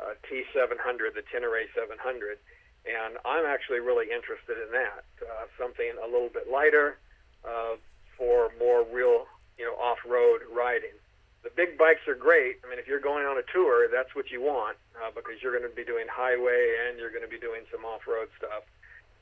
uh, 0.00 0.14
T700, 0.28 1.14
the 1.14 1.22
Tenere 1.32 1.66
700, 1.74 2.38
and 2.86 3.18
I'm 3.24 3.46
actually 3.46 3.80
really 3.80 4.10
interested 4.10 4.58
in 4.58 4.72
that. 4.72 5.04
Uh, 5.20 5.46
something 5.58 5.92
a 6.02 6.06
little 6.06 6.30
bit 6.30 6.50
lighter, 6.50 6.98
uh, 7.44 7.76
for 8.16 8.50
more 8.58 8.84
real, 8.86 9.26
you 9.58 9.64
know, 9.64 9.74
off-road 9.74 10.42
riding. 10.54 10.94
The 11.42 11.50
big 11.50 11.76
bikes 11.76 12.06
are 12.06 12.14
great. 12.14 12.62
I 12.64 12.70
mean, 12.70 12.78
if 12.78 12.86
you're 12.86 13.02
going 13.02 13.26
on 13.26 13.36
a 13.36 13.42
tour, 13.52 13.88
that's 13.90 14.14
what 14.14 14.30
you 14.30 14.40
want 14.40 14.76
uh, 14.94 15.10
because 15.10 15.42
you're 15.42 15.50
going 15.50 15.68
to 15.68 15.74
be 15.74 15.84
doing 15.84 16.06
highway 16.06 16.76
and 16.86 16.98
you're 16.98 17.10
going 17.10 17.26
to 17.26 17.30
be 17.30 17.38
doing 17.38 17.66
some 17.72 17.84
off-road 17.84 18.28
stuff, 18.38 18.62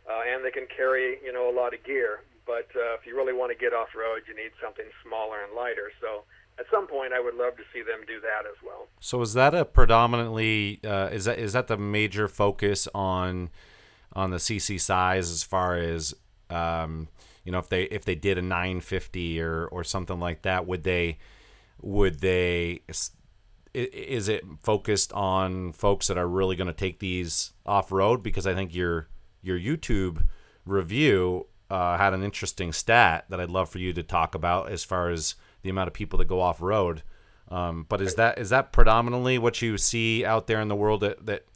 uh, 0.04 0.20
and 0.28 0.44
they 0.44 0.50
can 0.50 0.66
carry, 0.68 1.16
you 1.24 1.32
know, 1.32 1.48
a 1.48 1.54
lot 1.54 1.72
of 1.72 1.82
gear. 1.82 2.20
But 2.44 2.68
uh, 2.76 3.00
if 3.00 3.06
you 3.06 3.16
really 3.16 3.32
want 3.32 3.52
to 3.52 3.58
get 3.58 3.72
off-road, 3.72 4.28
you 4.28 4.36
need 4.36 4.52
something 4.60 4.84
smaller 5.00 5.40
and 5.40 5.56
lighter. 5.56 5.92
So 6.00 6.24
at 6.60 6.66
some 6.70 6.86
point, 6.86 7.12
I 7.14 7.20
would 7.20 7.34
love 7.34 7.56
to 7.56 7.62
see 7.72 7.80
them 7.80 8.00
do 8.06 8.20
that 8.20 8.46
as 8.46 8.56
well. 8.64 8.86
So 9.00 9.22
is 9.22 9.32
that 9.32 9.54
a 9.54 9.64
predominantly 9.64 10.80
uh, 10.84 11.08
is 11.10 11.24
that 11.24 11.38
is 11.38 11.54
that 11.54 11.68
the 11.68 11.78
major 11.78 12.28
focus 12.28 12.86
on 12.94 13.48
on 14.12 14.30
the 14.30 14.36
CC 14.36 14.78
size 14.78 15.30
as 15.30 15.42
far 15.42 15.76
as 15.76 16.14
um, 16.50 17.08
you 17.44 17.50
know 17.50 17.58
if 17.58 17.70
they 17.70 17.84
if 17.84 18.04
they 18.04 18.14
did 18.14 18.36
a 18.36 18.42
950 18.42 19.40
or 19.40 19.66
or 19.66 19.82
something 19.82 20.20
like 20.20 20.42
that 20.42 20.66
would 20.66 20.84
they 20.84 21.18
would 21.80 22.20
they 22.20 22.82
is 23.72 24.28
it 24.28 24.44
focused 24.62 25.12
on 25.12 25.72
folks 25.72 26.08
that 26.08 26.18
are 26.18 26.28
really 26.28 26.56
going 26.56 26.66
to 26.66 26.72
take 26.74 26.98
these 26.98 27.52
off 27.64 27.90
road 27.90 28.22
because 28.22 28.46
I 28.46 28.54
think 28.54 28.74
your 28.74 29.08
your 29.40 29.58
YouTube 29.58 30.26
review 30.66 31.46
uh, 31.70 31.96
had 31.96 32.12
an 32.12 32.22
interesting 32.22 32.72
stat 32.72 33.24
that 33.30 33.40
I'd 33.40 33.48
love 33.48 33.70
for 33.70 33.78
you 33.78 33.92
to 33.94 34.02
talk 34.02 34.34
about 34.34 34.70
as 34.70 34.84
far 34.84 35.08
as 35.08 35.36
the 35.62 35.70
amount 35.70 35.88
of 35.88 35.94
people 35.94 36.18
that 36.18 36.26
go 36.26 36.40
off 36.40 36.60
road. 36.60 37.02
Um, 37.48 37.86
but 37.88 38.00
is 38.00 38.14
that 38.14 38.38
is 38.38 38.50
that 38.50 38.72
predominantly 38.72 39.38
what 39.38 39.60
you 39.60 39.76
see 39.76 40.24
out 40.24 40.46
there 40.46 40.60
in 40.60 40.68
the 40.68 40.76
world 40.76 41.00
that 41.00 41.26
that, 41.26 41.46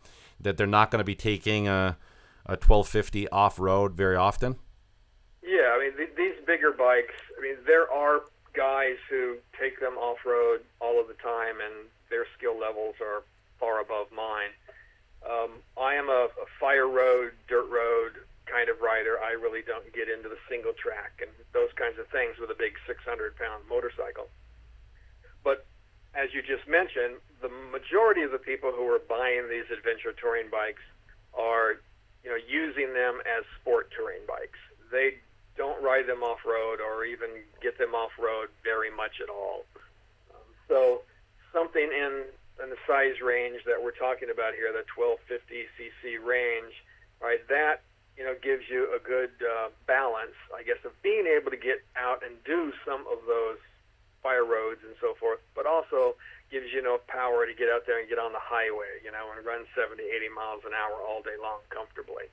that 0.41 0.57
they're 0.57 0.67
not 0.67 0.91
going 0.91 0.99
to 0.99 1.05
be 1.05 1.15
taking 1.15 1.69
a 1.69 1.97
a 2.47 2.53
1250 2.53 3.29
off 3.29 3.59
road 3.59 3.95
very 3.95 4.17
often? 4.17 4.57
Yeah, 5.43 5.73
I 5.75 5.79
mean 5.79 5.97
th- 5.97 6.17
these 6.17 6.35
bigger 6.47 6.73
bikes. 6.73 7.15
I 7.39 7.43
mean 7.43 7.57
there 7.67 7.91
are 7.91 8.23
guys 8.55 8.97
who 9.09 9.37
take 9.59 9.79
them 9.81 9.95
off 9.95 10.19
road 10.27 10.61
all 10.81 11.01
of 11.01 11.07
the 11.07 11.15
time, 11.15 11.57
and 11.65 11.89
their 12.11 12.27
skill 12.37 12.59
levels 12.59 12.97
are 13.01 13.23
far 13.61 13.81
above 13.81 14.09
mine. 14.15 14.51
Um, 15.25 15.51
I 15.81 15.95
am 15.95 16.09
a, 16.09 16.29
a 16.29 16.47
fire 16.61 16.89
road, 16.89 17.33
dirt 17.49 17.71
road 17.71 18.13
kind 18.55 18.71
of 18.71 18.79
rider. 18.79 19.19
I 19.19 19.35
really 19.35 19.67
don't 19.67 19.91
get 19.91 20.07
into 20.07 20.31
the 20.31 20.39
single 20.47 20.79
track 20.79 21.19
and 21.19 21.31
those 21.51 21.75
kinds 21.75 21.99
of 21.99 22.07
things 22.15 22.39
with 22.39 22.55
a 22.55 22.55
big 22.55 22.79
600 22.87 23.03
pound 23.35 23.67
motorcycle. 23.67 24.31
But 25.43 25.67
as 26.15 26.31
you 26.31 26.39
just 26.39 26.71
mentioned, 26.71 27.19
the 27.43 27.51
majority 27.75 28.23
of 28.23 28.31
the 28.31 28.39
people 28.39 28.71
who 28.71 28.87
are 28.95 29.03
buying 29.03 29.51
these 29.51 29.67
adventure 29.75 30.15
touring 30.15 30.55
bikes 30.55 30.87
are, 31.35 31.83
you 32.23 32.31
know, 32.31 32.39
using 32.39 32.95
them 32.95 33.19
as 33.27 33.43
sport 33.59 33.91
touring 33.91 34.23
bikes. 34.31 34.63
They 34.95 35.19
don't 35.59 35.83
ride 35.83 36.07
them 36.07 36.23
off 36.23 36.47
road 36.47 36.79
or 36.79 37.05
even 37.05 37.43
get 37.59 37.75
them 37.77 37.91
off 37.91 38.15
road 38.23 38.55
very 38.63 38.95
much 38.95 39.19
at 39.19 39.29
all. 39.29 39.67
Um, 40.31 40.47
so 40.71 41.03
something 41.51 41.91
in 41.91 42.31
in 42.63 42.71
the 42.71 42.79
size 42.87 43.19
range 43.19 43.67
that 43.67 43.83
we're 43.83 43.99
talking 43.99 44.31
about 44.31 44.55
here, 44.55 44.71
the 44.71 44.87
1250 44.95 45.67
cc 45.75 46.23
range, 46.23 46.71
right? 47.19 47.43
That 47.51 47.83
you 48.17 48.25
know 48.25 48.35
gives 48.43 48.65
you 48.69 48.89
a 48.95 48.99
good 48.99 49.31
uh, 49.43 49.69
balance, 49.87 50.37
I 50.55 50.63
guess, 50.63 50.79
of 50.85 50.93
being 51.03 51.27
able 51.27 51.51
to 51.51 51.57
get 51.57 51.83
out 51.97 52.23
and 52.25 52.33
do 52.45 52.73
some 52.85 53.05
of 53.11 53.19
those 53.27 53.59
fire 54.23 54.45
roads 54.45 54.81
and 54.83 54.95
so 55.01 55.15
forth, 55.15 55.41
but 55.55 55.67
also 55.67 56.17
gives 56.51 56.73
you 56.73 56.81
enough 56.81 57.07
power 57.07 57.47
to 57.47 57.53
get 57.53 57.69
out 57.69 57.87
there 57.87 58.01
and 58.01 58.09
get 58.09 58.19
on 58.19 58.33
the 58.33 58.41
highway, 58.41 59.03
you 59.05 59.13
know, 59.13 59.29
and 59.37 59.45
run 59.45 59.67
70, 59.77 60.01
80 60.03 60.29
miles 60.31 60.63
an 60.65 60.73
hour 60.73 60.97
all 61.03 61.21
day 61.21 61.37
long 61.41 61.61
comfortably. 61.69 62.25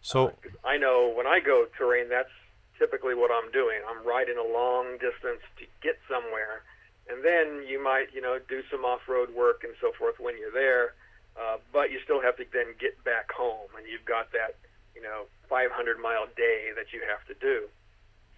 So 0.00 0.28
uh, 0.28 0.32
I 0.64 0.76
know 0.76 1.12
when 1.14 1.26
I 1.26 1.40
go 1.40 1.66
terrain, 1.76 2.08
that's 2.08 2.32
typically 2.78 3.14
what 3.14 3.30
I'm 3.30 3.50
doing. 3.52 3.80
I'm 3.88 4.06
riding 4.06 4.36
a 4.36 4.46
long 4.46 4.96
distance 5.00 5.44
to 5.58 5.64
get 5.82 5.98
somewhere, 6.08 6.62
and 7.08 7.24
then 7.24 7.66
you 7.68 7.82
might, 7.82 8.12
you 8.14 8.20
know, 8.20 8.38
do 8.48 8.62
some 8.70 8.84
off-road 8.84 9.34
work 9.34 9.64
and 9.64 9.74
so 9.80 9.92
forth 9.92 10.16
when 10.18 10.38
you're 10.38 10.52
there. 10.52 10.94
Uh, 11.34 11.58
but 11.72 11.90
you 11.90 11.98
still 12.04 12.22
have 12.22 12.36
to 12.36 12.44
then 12.52 12.78
get 12.78 13.02
back 13.02 13.32
home, 13.32 13.66
and 13.76 13.84
you've 13.90 14.04
got 14.04 14.30
that 14.30 14.54
you 14.94 15.02
know 15.02 15.26
500 15.48 15.98
mile 16.00 16.26
day 16.36 16.70
that 16.76 16.92
you 16.92 17.02
have 17.08 17.26
to 17.26 17.34
do. 17.40 17.68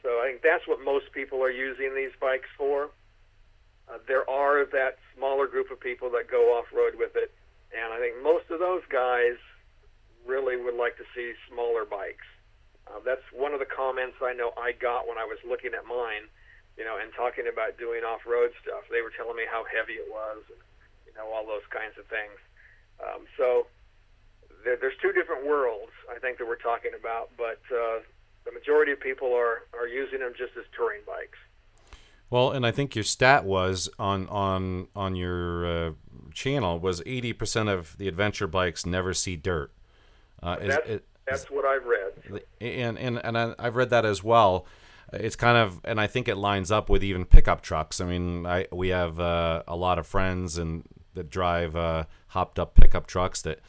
So 0.03 0.21
I 0.21 0.31
think 0.31 0.43
that's 0.43 0.67
what 0.67 0.83
most 0.85 1.13
people 1.13 1.43
are 1.43 1.51
using 1.51 1.95
these 1.95 2.13
bikes 2.21 2.49
for. 2.57 2.91
Uh, 3.89 3.99
there 4.07 4.29
are 4.29 4.65
that 4.67 4.99
smaller 5.17 5.47
group 5.47 5.71
of 5.71 5.79
people 5.81 6.11
that 6.11 6.31
go 6.31 6.59
off 6.59 6.67
road 6.75 6.95
with 6.99 7.15
it, 7.15 7.33
and 7.71 7.93
I 7.93 7.99
think 7.99 8.23
most 8.23 8.51
of 8.51 8.59
those 8.59 8.83
guys 8.91 9.39
really 10.27 10.57
would 10.59 10.75
like 10.75 10.97
to 10.99 11.07
see 11.15 11.33
smaller 11.51 11.85
bikes. 11.85 12.27
Uh, 12.87 12.99
that's 13.05 13.23
one 13.33 13.55
of 13.55 13.59
the 13.59 13.67
comments 13.67 14.19
I 14.23 14.35
know 14.35 14.53
I 14.59 14.73
got 14.73 15.07
when 15.07 15.19
I 15.19 15.25
was 15.25 15.39
looking 15.47 15.75
at 15.75 15.87
mine, 15.87 16.31
you 16.79 16.85
know, 16.85 16.99
and 16.99 17.11
talking 17.15 17.47
about 17.51 17.79
doing 17.79 18.03
off 18.03 18.27
road 18.27 18.51
stuff. 18.63 18.87
They 18.91 19.03
were 19.03 19.15
telling 19.15 19.37
me 19.37 19.47
how 19.47 19.65
heavy 19.67 19.99
it 19.99 20.07
was, 20.11 20.43
and, 20.51 20.63
you 21.07 21.15
know, 21.15 21.31
all 21.31 21.47
those 21.47 21.67
kinds 21.71 21.99
of 21.99 22.07
things. 22.07 22.39
Um, 23.03 23.27
so 23.37 23.67
there, 24.67 24.77
there's 24.77 24.99
two 25.01 25.13
different 25.13 25.47
worlds 25.47 25.93
I 26.15 26.19
think 26.19 26.39
that 26.39 26.47
we're 26.47 26.57
talking 26.57 26.91
about, 26.99 27.31
but 27.39 27.61
uh, 27.73 28.01
the 28.45 28.53
majority 28.53 28.93
of 28.93 29.01
people 29.01 29.33
are 29.33 29.63
are 29.73 29.87
using 29.87 30.19
them 30.19 30.33
just 30.37 30.53
as 30.59 30.65
touring 30.77 31.01
bikes. 31.07 31.39
Well, 32.29 32.51
and 32.51 32.67
I 32.67 32.73
think 32.73 32.95
your 32.97 33.05
stat 33.05 33.45
was 33.45 33.89
on 33.99 34.29
on 34.29 34.89
on 34.95 35.15
your 35.15 35.67
uh, 35.67 35.93
channel 36.35 36.79
was 36.81 37.01
eighty 37.07 37.33
percent 37.33 37.69
of 37.69 37.97
the 37.99 38.09
adventure 38.09 38.49
bikes 38.49 38.85
never 38.85 39.15
see 39.15 39.37
dirt. 39.37 39.73
Uh, 40.43 40.57
that's, 40.61 40.89
it, 40.89 41.05
that's 41.27 41.45
what 41.51 41.65
I've 41.65 41.87
read. 41.87 42.43
And 42.61 42.99
and 42.99 43.25
and 43.25 43.55
I've 43.59 43.77
read 43.77 43.91
that 43.91 44.05
as 44.05 44.23
well. 44.23 44.67
It's 45.13 45.37
kind 45.37 45.57
of, 45.57 45.81
and 45.85 46.01
I 46.01 46.09
think 46.09 46.27
it 46.27 46.37
lines 46.37 46.73
up 46.73 46.91
with 46.91 47.05
even 47.05 47.25
pickup 47.25 47.63
trucks. 47.63 48.01
I 48.01 48.07
mean, 48.07 48.45
I 48.45 48.67
we 48.73 48.89
have 48.89 49.21
uh, 49.21 49.63
a 49.69 49.77
lot 49.77 50.01
of 50.01 50.07
friends 50.07 50.59
and 50.59 50.83
that 51.15 51.31
drive 51.31 51.77
uh, 51.77 52.05
hopped 52.29 52.59
up 52.59 52.75
pickup 52.75 53.07
trucks 53.07 53.41
that 53.43 53.61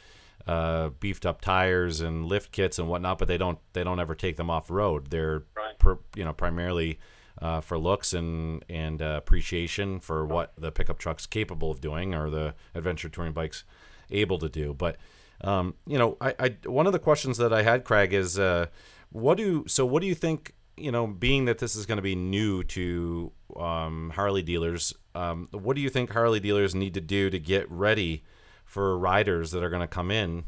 uh, 0.48 0.88
beefed 0.98 1.26
up 1.26 1.42
tires 1.42 2.00
and 2.00 2.24
lift 2.24 2.50
kits 2.50 2.78
and 2.78 2.88
whatnot, 2.88 3.18
but 3.18 3.28
they 3.28 3.38
don't 3.38 3.58
they 3.74 3.84
don't 3.84 4.00
ever 4.00 4.14
take 4.14 4.36
them 4.36 4.48
off 4.50 4.70
road. 4.70 5.10
They're 5.10 5.44
right. 5.54 5.78
per, 5.78 5.98
you 6.16 6.24
know 6.24 6.32
primarily 6.32 6.98
uh, 7.40 7.60
for 7.60 7.78
looks 7.78 8.14
and 8.14 8.64
and 8.68 9.02
uh, 9.02 9.14
appreciation 9.18 10.00
for 10.00 10.24
what 10.24 10.54
the 10.56 10.72
pickup 10.72 10.98
truck's 10.98 11.26
capable 11.26 11.70
of 11.70 11.80
doing 11.80 12.14
or 12.14 12.30
the 12.30 12.54
adventure 12.74 13.10
touring 13.10 13.32
bikes 13.32 13.64
able 14.10 14.38
to 14.38 14.48
do. 14.48 14.72
But 14.72 14.96
um, 15.42 15.74
you 15.86 15.98
know, 15.98 16.16
I, 16.20 16.34
I 16.38 16.56
one 16.64 16.86
of 16.86 16.94
the 16.94 16.98
questions 16.98 17.36
that 17.36 17.52
I 17.52 17.62
had, 17.62 17.84
Craig, 17.84 18.14
is 18.14 18.38
uh, 18.38 18.66
what 19.10 19.36
do 19.36 19.64
so 19.68 19.84
what 19.84 20.00
do 20.00 20.08
you 20.08 20.14
think? 20.14 20.54
You 20.78 20.92
know, 20.92 21.08
being 21.08 21.44
that 21.46 21.58
this 21.58 21.74
is 21.74 21.86
going 21.86 21.96
to 21.96 22.02
be 22.02 22.14
new 22.14 22.62
to 22.64 23.32
um, 23.56 24.12
Harley 24.14 24.42
dealers, 24.42 24.94
um, 25.14 25.48
what 25.50 25.74
do 25.74 25.82
you 25.82 25.90
think 25.90 26.12
Harley 26.12 26.40
dealers 26.40 26.74
need 26.74 26.94
to 26.94 27.00
do 27.00 27.28
to 27.28 27.38
get 27.38 27.70
ready? 27.70 28.22
For 28.68 28.98
riders 28.98 29.50
that 29.50 29.64
are 29.64 29.70
going 29.70 29.80
to 29.80 29.88
come 29.88 30.10
in 30.10 30.44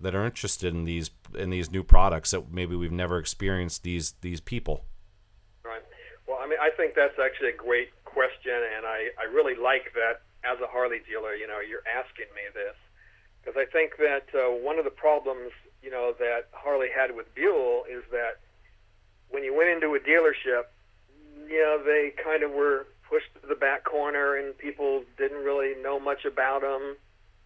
that 0.00 0.14
are 0.14 0.24
interested 0.24 0.72
in 0.72 0.84
these 0.84 1.10
in 1.34 1.50
these 1.50 1.70
new 1.72 1.82
products 1.82 2.30
that 2.30 2.52
maybe 2.52 2.76
we've 2.76 2.92
never 2.92 3.18
experienced 3.18 3.82
these 3.82 4.14
these 4.20 4.40
people. 4.40 4.84
Right. 5.64 5.82
Well, 6.28 6.38
I 6.40 6.46
mean, 6.46 6.58
I 6.62 6.70
think 6.70 6.94
that's 6.94 7.18
actually 7.18 7.50
a 7.50 7.56
great 7.56 7.90
question, 8.04 8.54
and 8.54 8.86
I 8.86 9.10
I 9.18 9.24
really 9.24 9.56
like 9.56 9.92
that 9.94 10.22
as 10.48 10.60
a 10.62 10.68
Harley 10.68 11.00
dealer. 11.08 11.34
You 11.34 11.48
know, 11.48 11.58
you're 11.58 11.82
asking 11.84 12.30
me 12.34 12.46
this 12.54 12.76
because 13.42 13.58
I 13.58 13.66
think 13.70 13.98
that 13.98 14.30
uh, 14.32 14.54
one 14.54 14.78
of 14.78 14.84
the 14.84 14.94
problems 14.94 15.50
you 15.82 15.90
know 15.90 16.14
that 16.20 16.46
Harley 16.52 16.88
had 16.94 17.14
with 17.14 17.34
Buell 17.34 17.82
is 17.90 18.04
that 18.12 18.38
when 19.30 19.42
you 19.42 19.52
went 19.52 19.70
into 19.70 19.96
a 19.96 19.98
dealership, 19.98 20.70
you 21.50 21.58
know, 21.58 21.82
they 21.84 22.12
kind 22.22 22.44
of 22.44 22.52
were 22.52 22.86
pushed 23.10 23.34
to 23.42 23.48
the 23.48 23.56
back 23.56 23.82
corner, 23.82 24.36
and 24.36 24.56
people 24.56 25.02
didn't 25.18 25.42
really 25.42 25.74
know 25.82 25.98
much 25.98 26.24
about 26.24 26.60
them 26.60 26.96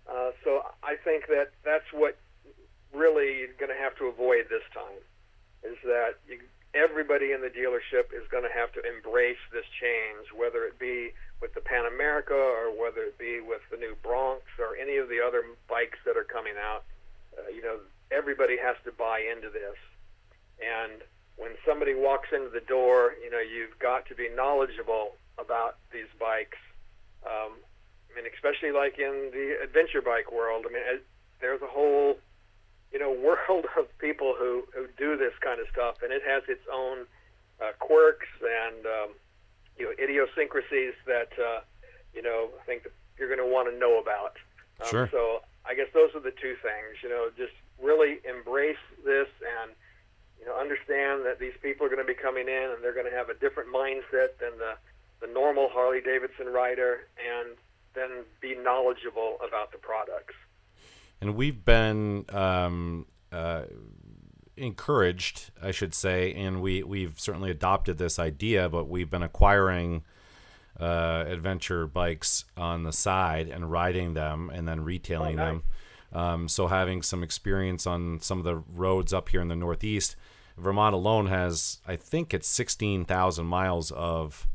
uh, 0.08 0.30
so 0.44 0.64
I 0.82 0.96
think 0.96 1.26
that 1.28 1.52
that's 1.64 1.92
what 1.92 2.16
really 2.94 3.46
going 3.58 3.70
to 3.70 3.78
have 3.78 3.96
to 3.98 4.06
avoid 4.06 4.46
this 4.48 4.64
time 4.72 5.02
is 5.62 5.76
that 5.84 6.16
you, 6.28 6.40
everybody 6.74 7.32
in 7.32 7.40
the 7.40 7.50
dealership 7.50 8.12
is 8.12 8.26
going 8.30 8.44
to 8.44 8.52
have 8.54 8.72
to 8.72 8.80
embrace 8.84 9.40
this 9.52 9.64
change, 9.80 10.28
whether 10.36 10.64
it 10.64 10.78
be 10.78 11.12
with 11.40 11.54
the 11.54 11.60
Pan 11.60 11.86
America 11.86 12.34
or 12.34 12.70
whether 12.70 13.02
it 13.02 13.18
be 13.18 13.40
with 13.40 13.60
the 13.70 13.76
new 13.76 13.94
Bronx 14.02 14.42
or 14.58 14.76
any 14.76 14.96
of 14.96 15.08
the 15.08 15.20
other 15.20 15.44
bikes 15.68 15.98
that 16.04 16.16
are 16.16 16.24
coming 16.24 16.54
out. 16.60 16.84
Uh, 17.36 17.48
you 17.48 17.62
know, 17.62 17.78
everybody 18.10 18.56
has 18.58 18.76
to 18.84 18.92
buy 18.92 19.20
into 19.20 19.50
this. 19.50 19.76
And 20.58 21.02
when 21.36 21.52
somebody 21.66 21.94
walks 21.94 22.28
into 22.32 22.48
the 22.48 22.60
door, 22.60 23.14
you 23.22 23.30
know, 23.30 23.40
you've 23.40 23.78
got 23.78 24.06
to 24.06 24.14
be 24.14 24.28
knowledgeable 24.28 25.14
about 25.38 25.76
these 25.92 26.10
bikes. 26.18 26.58
Um, 27.24 27.52
mean, 28.22 28.30
especially 28.34 28.72
like 28.72 28.98
in 28.98 29.30
the 29.32 29.58
adventure 29.62 30.02
bike 30.02 30.32
world. 30.32 30.66
I 30.68 30.72
mean, 30.72 30.82
there's 31.40 31.62
a 31.62 31.66
whole, 31.66 32.18
you 32.92 32.98
know, 32.98 33.12
world 33.48 33.66
of 33.78 33.86
people 33.98 34.34
who 34.38 34.64
who 34.74 34.86
do 34.96 35.16
this 35.16 35.32
kind 35.40 35.60
of 35.60 35.66
stuff, 35.72 36.02
and 36.02 36.12
it 36.12 36.22
has 36.26 36.42
its 36.48 36.64
own 36.72 37.06
uh, 37.62 37.72
quirks 37.78 38.28
and 38.42 38.86
um, 38.86 39.10
you 39.78 39.84
know 39.86 39.92
idiosyncrasies 40.02 40.94
that 41.06 41.30
uh, 41.38 41.60
you 42.14 42.22
know 42.22 42.50
I 42.60 42.64
think 42.64 42.84
that 42.84 42.92
you're 43.18 43.28
going 43.28 43.40
to 43.40 43.52
want 43.52 43.70
to 43.72 43.78
know 43.78 43.98
about. 44.00 44.36
Um, 44.80 44.88
sure. 44.90 45.08
So 45.10 45.42
I 45.64 45.74
guess 45.74 45.88
those 45.94 46.14
are 46.14 46.20
the 46.20 46.30
two 46.30 46.56
things. 46.62 47.02
You 47.02 47.08
know, 47.08 47.30
just 47.36 47.54
really 47.80 48.18
embrace 48.28 48.82
this 49.04 49.28
and 49.62 49.72
you 50.38 50.46
know, 50.46 50.54
understand 50.54 51.26
that 51.26 51.38
these 51.40 51.54
people 51.62 51.84
are 51.86 51.88
going 51.88 52.04
to 52.04 52.06
be 52.06 52.14
coming 52.14 52.46
in 52.46 52.70
and 52.70 52.82
they're 52.82 52.94
going 52.94 53.10
to 53.10 53.16
have 53.16 53.28
a 53.28 53.34
different 53.34 53.74
mindset 53.74 54.38
than 54.38 54.56
the 54.58 54.74
the 55.20 55.26
normal 55.26 55.68
Harley 55.68 56.00
Davidson 56.00 56.46
rider, 56.46 57.08
and 57.18 57.56
then 57.98 58.24
be 58.40 58.54
knowledgeable 58.54 59.36
about 59.46 59.72
the 59.72 59.78
products. 59.78 60.34
And 61.20 61.34
we've 61.34 61.64
been 61.64 62.24
um, 62.30 63.06
uh, 63.32 63.64
encouraged, 64.56 65.50
I 65.62 65.70
should 65.72 65.94
say, 65.94 66.32
and 66.34 66.62
we 66.62 66.82
we've 66.82 67.18
certainly 67.18 67.50
adopted 67.50 67.98
this 67.98 68.18
idea, 68.18 68.68
but 68.68 68.88
we've 68.88 69.10
been 69.10 69.22
acquiring. 69.22 70.04
Uh, 70.80 71.24
adventure 71.26 71.88
bikes 71.88 72.44
on 72.56 72.84
the 72.84 72.92
side 72.92 73.48
and 73.48 73.68
riding 73.68 74.14
them 74.14 74.48
and 74.54 74.68
then 74.68 74.84
retailing 74.84 75.36
Oh, 75.40 75.42
nice. 75.42 75.62
them. 76.12 76.20
Um, 76.20 76.48
so 76.48 76.68
having 76.68 77.02
some 77.02 77.24
experience 77.24 77.84
on 77.84 78.20
some 78.20 78.38
of 78.38 78.44
the 78.44 78.58
roads 78.58 79.12
up 79.12 79.30
here 79.30 79.40
in 79.40 79.48
the 79.48 79.56
Northeast, 79.56 80.14
Vermont 80.56 80.94
alone 80.94 81.26
has, 81.26 81.80
I 81.84 81.96
think 81.96 82.32
it's 82.32 82.46
sixteen 82.46 83.04
thousand 83.04 83.46
miles 83.46 83.90
of 83.90 84.46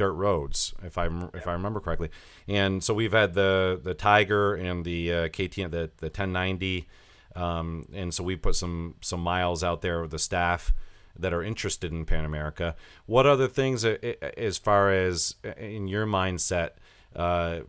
dirt 0.00 0.14
roads, 0.14 0.72
if 0.82 0.96
I 0.96 1.04
am 1.04 1.28
if 1.34 1.46
I 1.46 1.52
remember 1.52 1.78
correctly. 1.78 2.08
And 2.48 2.82
so 2.82 2.94
we've 2.94 3.12
had 3.12 3.34
the 3.34 3.78
the 3.82 3.92
Tiger 3.92 4.54
and 4.54 4.82
the 4.82 5.12
uh, 5.12 5.28
KTM, 5.28 5.70
the 5.70 5.90
the 5.98 6.06
1090, 6.06 6.88
um, 7.36 7.86
and 7.92 8.14
so 8.14 8.24
we 8.24 8.34
put 8.34 8.56
some 8.56 8.94
some 9.02 9.20
miles 9.20 9.62
out 9.62 9.82
there 9.82 10.00
with 10.00 10.10
the 10.10 10.18
staff 10.18 10.72
that 11.18 11.34
are 11.34 11.42
interested 11.42 11.92
in 11.92 12.06
Pan 12.06 12.24
America. 12.24 12.74
What 13.04 13.26
other 13.26 13.46
things, 13.46 13.84
uh, 13.84 13.98
as 14.38 14.56
far 14.56 14.90
as 14.90 15.34
uh, 15.44 15.52
in 15.58 15.86
your 15.86 16.06
mindset? 16.06 16.70
Uh, 17.14 17.60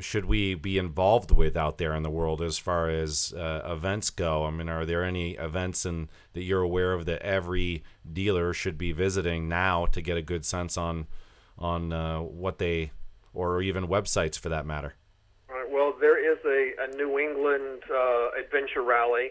should 0.00 0.26
we 0.26 0.54
be 0.54 0.76
involved 0.76 1.30
with 1.30 1.56
out 1.56 1.78
there 1.78 1.94
in 1.94 2.02
the 2.02 2.10
world 2.10 2.42
as 2.42 2.58
far 2.58 2.90
as 2.90 3.32
uh, 3.32 3.62
events 3.64 4.10
go? 4.10 4.44
I 4.44 4.50
mean, 4.50 4.68
are 4.68 4.84
there 4.84 5.02
any 5.02 5.30
events 5.36 5.86
in, 5.86 6.10
that 6.34 6.42
you're 6.42 6.60
aware 6.60 6.92
of 6.92 7.06
that 7.06 7.22
every 7.22 7.82
dealer 8.12 8.52
should 8.52 8.76
be 8.76 8.92
visiting 8.92 9.48
now 9.48 9.86
to 9.86 10.02
get 10.02 10.18
a 10.18 10.22
good 10.22 10.44
sense 10.44 10.76
on 10.76 11.06
on 11.58 11.92
uh, 11.92 12.20
what 12.20 12.58
they, 12.58 12.92
or 13.34 13.62
even 13.62 13.86
websites 13.86 14.38
for 14.38 14.48
that 14.48 14.66
matter? 14.66 14.94
All 15.50 15.56
right, 15.56 15.70
well, 15.70 15.94
there 15.98 16.18
is 16.18 16.38
a, 16.44 16.72
a 16.84 16.96
New 16.96 17.18
England 17.18 17.82
uh, 17.90 18.28
adventure 18.38 18.82
rally 18.82 19.30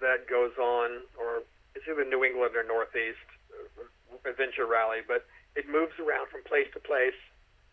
that 0.00 0.28
goes 0.28 0.52
on, 0.60 1.02
or 1.18 1.42
it's 1.74 1.84
either 1.90 2.04
New 2.04 2.24
England 2.24 2.54
or 2.56 2.64
Northeast 2.64 3.18
uh, 3.52 4.28
adventure 4.28 4.66
rally, 4.66 5.00
but 5.06 5.26
it 5.56 5.68
moves 5.68 5.98
around 5.98 6.28
from 6.28 6.42
place 6.44 6.68
to 6.74 6.80
place. 6.80 7.16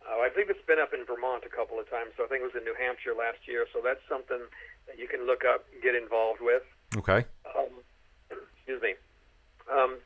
Uh, 0.03 0.19
I 0.19 0.29
think 0.29 0.50
it's 0.50 0.63
been 0.67 0.79
up 0.79 0.93
in 0.93 1.05
Vermont 1.05 1.43
a 1.45 1.51
couple 1.53 1.79
of 1.79 1.89
times, 1.89 2.12
so 2.17 2.25
I 2.25 2.27
think 2.27 2.43
it 2.43 2.48
was 2.51 2.55
in 2.60 2.63
New 2.67 2.75
Hampshire 2.75 3.15
last 3.15 3.48
year. 3.48 3.67
So 3.72 3.79
that's 3.83 4.03
something 4.10 4.39
that 4.88 5.00
you 5.00 5.07
can 5.07 5.25
look 5.25 5.43
up 5.48 5.63
and 5.72 5.81
get 5.81 5.95
involved 5.95 6.41
with. 6.41 6.63
Okay. 6.95 7.24
Um, 7.48 7.72
excuse 8.57 8.81
me. 8.81 8.95
Um, 9.72 10.00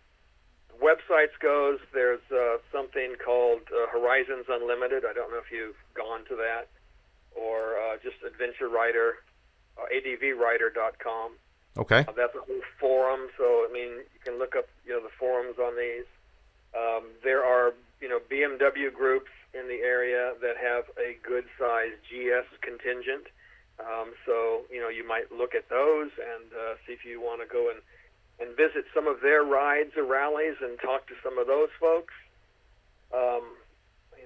websites 0.82 1.38
goes, 1.42 1.80
there's 1.94 2.24
uh, 2.32 2.58
something 2.72 3.16
called 3.24 3.62
uh, 3.72 3.88
Horizons 3.92 4.46
Unlimited. 4.50 5.04
I 5.06 5.14
don't 5.14 5.32
know 5.32 5.38
if 5.38 5.52
you've 5.52 5.78
gone 5.94 6.26
to 6.30 6.36
that, 6.36 6.68
or 7.36 7.78
uh, 7.78 7.98
just 8.04 8.18
Adventure 8.26 8.70
Rider, 8.70 9.16
uh, 9.78 9.86
ADVRider.com. 9.94 11.32
Okay. 11.78 12.00
Uh, 12.08 12.14
that's 12.16 12.34
a 12.36 12.42
whole 12.42 12.66
forum, 12.80 13.30
so 13.38 13.66
I 13.68 13.70
mean 13.72 14.02
you 14.02 14.20
can 14.24 14.40
look 14.40 14.56
up 14.56 14.66
you 14.86 14.94
know 14.94 15.02
the 15.02 15.14
forums 15.20 15.58
on 15.60 15.78
these. 15.78 16.10
Um, 16.74 17.14
there 17.24 17.44
are 17.44 17.74
you 18.02 18.10
know 18.10 18.20
BMW 18.32 18.94
groups 18.94 19.30
in 19.54 19.68
the 19.68 19.86
area 19.86 20.34
that 20.42 20.58
have 20.58 20.86
a 20.98 21.18
good 21.22 21.46
sized 21.60 22.02
GS 22.10 22.50
contingent. 22.62 23.30
Um, 23.80 24.14
so 24.26 24.66
you 24.72 24.82
know 24.82 24.90
you 24.90 25.08
might 25.08 25.32
look 25.32 25.54
at 25.54 25.70
those 25.70 26.10
and 26.18 26.50
uh, 26.52 26.76
see 26.86 26.94
if 26.94 27.06
you 27.06 27.22
want 27.22 27.42
to 27.42 27.48
go 27.48 27.70
and 27.70 27.80
and 28.40 28.56
visit 28.56 28.86
some 28.94 29.08
of 29.08 29.22
their 29.22 29.44
rides 29.44 29.92
or 29.98 30.04
rallies 30.04 30.56
and 30.62 30.80
talk 30.80 31.08
to 31.08 31.14
some 31.24 31.38
of 31.38 31.48
those 31.48 31.70
folks. 31.80 32.14
Um, 33.14 33.44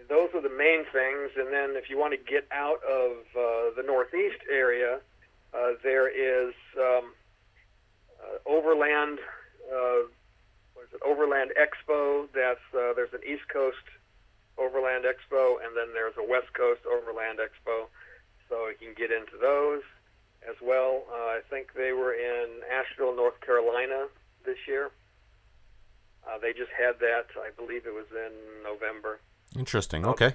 those 0.09 0.29
are 0.33 0.41
the 0.41 0.49
main 0.49 0.83
things, 0.91 1.31
and 1.37 1.53
then 1.53 1.77
if 1.77 1.89
you 1.89 1.97
want 1.97 2.11
to 2.13 2.31
get 2.31 2.47
out 2.51 2.83
of 2.83 3.11
uh, 3.31 3.71
the 3.75 3.83
Northeast 3.85 4.43
area, 4.51 4.99
uh, 5.53 5.71
there 5.83 6.09
is 6.09 6.53
um, 6.77 7.13
uh, 8.19 8.49
Overland. 8.49 9.19
Uh, 9.71 10.07
what 10.73 10.83
is 10.87 10.93
it? 10.93 11.01
Overland 11.05 11.51
Expo. 11.55 12.27
That's 12.33 12.59
uh, 12.73 12.93
there's 12.93 13.13
an 13.13 13.21
East 13.25 13.47
Coast 13.47 13.83
Overland 14.57 15.05
Expo, 15.05 15.63
and 15.63 15.75
then 15.75 15.93
there's 15.93 16.15
a 16.17 16.27
West 16.27 16.53
Coast 16.53 16.81
Overland 16.85 17.39
Expo. 17.39 17.87
So 18.49 18.67
you 18.67 18.75
can 18.87 18.93
get 18.97 19.11
into 19.11 19.37
those 19.39 19.83
as 20.49 20.55
well. 20.61 21.03
Uh, 21.11 21.15
I 21.15 21.39
think 21.49 21.73
they 21.73 21.91
were 21.91 22.13
in 22.13 22.47
Asheville, 22.71 23.15
North 23.15 23.39
Carolina 23.41 24.07
this 24.45 24.57
year. 24.67 24.91
Uh, 26.27 26.37
they 26.39 26.53
just 26.53 26.71
had 26.77 26.99
that. 26.99 27.25
I 27.37 27.49
believe 27.55 27.85
it 27.85 27.93
was 27.93 28.05
in 28.11 28.63
November. 28.63 29.19
Interesting. 29.57 30.05
Okay. 30.05 30.33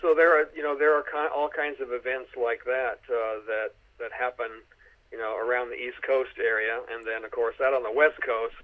So 0.00 0.14
there 0.14 0.38
are, 0.38 0.48
you 0.54 0.62
know, 0.62 0.76
there 0.78 0.94
are 0.96 1.02
ki- 1.02 1.32
all 1.34 1.48
kinds 1.48 1.80
of 1.80 1.92
events 1.92 2.30
like 2.40 2.64
that 2.64 3.00
uh, 3.08 3.40
that 3.46 3.70
that 3.98 4.12
happen, 4.12 4.48
you 5.12 5.18
know, 5.18 5.36
around 5.36 5.68
the 5.70 5.76
East 5.76 6.02
Coast 6.02 6.32
area, 6.38 6.80
and 6.90 7.06
then 7.06 7.24
of 7.24 7.30
course 7.30 7.56
out 7.62 7.74
on 7.74 7.82
the 7.82 7.92
West 7.92 8.20
Coast, 8.24 8.54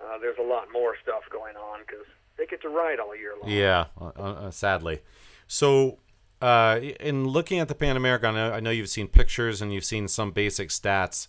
uh, 0.00 0.18
there's 0.18 0.38
a 0.38 0.42
lot 0.42 0.68
more 0.72 0.94
stuff 1.02 1.22
going 1.30 1.56
on 1.56 1.80
because 1.86 2.06
they 2.36 2.46
get 2.46 2.60
to 2.62 2.68
ride 2.68 2.98
all 2.98 3.14
year 3.16 3.34
long. 3.40 3.50
Yeah. 3.50 3.86
Uh, 4.00 4.06
uh, 4.16 4.50
sadly. 4.50 5.00
So. 5.46 5.98
Uh, 6.40 6.80
in 7.00 7.26
looking 7.28 7.58
at 7.58 7.68
the 7.68 7.74
Pan 7.74 7.96
America, 7.96 8.26
I 8.26 8.32
know, 8.32 8.52
I 8.52 8.60
know 8.60 8.70
you've 8.70 8.88
seen 8.88 9.08
pictures 9.08 9.62
and 9.62 9.72
you've 9.72 9.84
seen 9.84 10.08
some 10.08 10.30
basic 10.30 10.68
stats. 10.68 11.28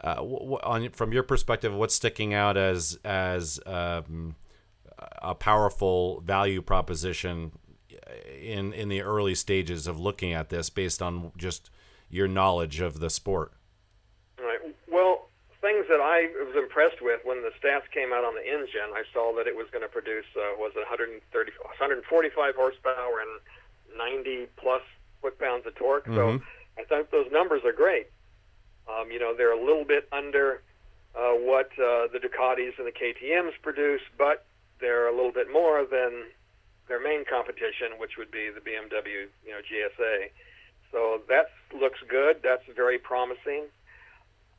Uh, 0.00 0.16
wh- 0.16 0.64
on, 0.64 0.88
from 0.90 1.12
your 1.12 1.22
perspective, 1.22 1.74
what's 1.74 1.94
sticking 1.94 2.32
out 2.32 2.56
as 2.56 2.98
as 3.04 3.60
um, 3.66 4.36
a 5.20 5.34
powerful 5.34 6.20
value 6.20 6.62
proposition 6.62 7.52
in 8.40 8.72
in 8.72 8.88
the 8.88 9.02
early 9.02 9.34
stages 9.34 9.86
of 9.86 9.98
looking 9.98 10.32
at 10.32 10.48
this, 10.48 10.70
based 10.70 11.02
on 11.02 11.32
just 11.36 11.70
your 12.08 12.28
knowledge 12.28 12.80
of 12.80 13.00
the 13.00 13.10
sport? 13.10 13.52
Well, 14.90 15.28
things 15.60 15.86
that 15.88 16.00
I 16.00 16.32
was 16.44 16.56
impressed 16.56 17.00
with 17.00 17.20
when 17.24 17.42
the 17.42 17.52
stats 17.60 17.86
came 17.92 18.12
out 18.12 18.24
on 18.24 18.34
the 18.34 18.44
engine, 18.44 18.90
I 18.94 19.04
saw 19.12 19.34
that 19.36 19.46
it 19.46 19.54
was 19.54 19.66
going 19.70 19.82
to 19.82 19.88
produce 19.88 20.26
uh, 20.36 20.56
was 20.58 20.72
it 20.74 20.84
130, 20.88 21.22
145 21.22 22.54
horsepower 22.56 23.20
and 23.20 23.40
90 23.96 24.46
plus 24.56 24.82
foot 25.22 25.38
pounds 25.38 25.66
of 25.66 25.74
torque. 25.74 26.06
So 26.06 26.40
I 26.78 26.84
think 26.84 27.10
those 27.10 27.26
numbers 27.32 27.62
are 27.64 27.72
great. 27.72 28.06
Um, 28.88 29.10
you 29.10 29.18
know, 29.18 29.34
they're 29.36 29.52
a 29.52 29.62
little 29.64 29.84
bit 29.84 30.08
under 30.12 30.62
uh, 31.14 31.32
what 31.34 31.70
uh, 31.78 32.06
the 32.12 32.18
Ducatis 32.18 32.78
and 32.78 32.86
the 32.86 32.92
KTM's 32.92 33.54
produce, 33.62 34.00
but 34.18 34.46
they're 34.80 35.08
a 35.08 35.14
little 35.14 35.32
bit 35.32 35.52
more 35.52 35.84
than 35.84 36.24
their 36.88 37.00
main 37.02 37.24
competition, 37.24 37.98
which 37.98 38.16
would 38.18 38.30
be 38.30 38.50
the 38.50 38.60
BMW, 38.60 39.28
you 39.44 39.50
know, 39.50 39.60
GSA. 39.60 40.30
So 40.90 41.20
that 41.28 41.50
looks 41.78 42.00
good. 42.08 42.38
That's 42.42 42.64
very 42.74 42.98
promising. 42.98 43.64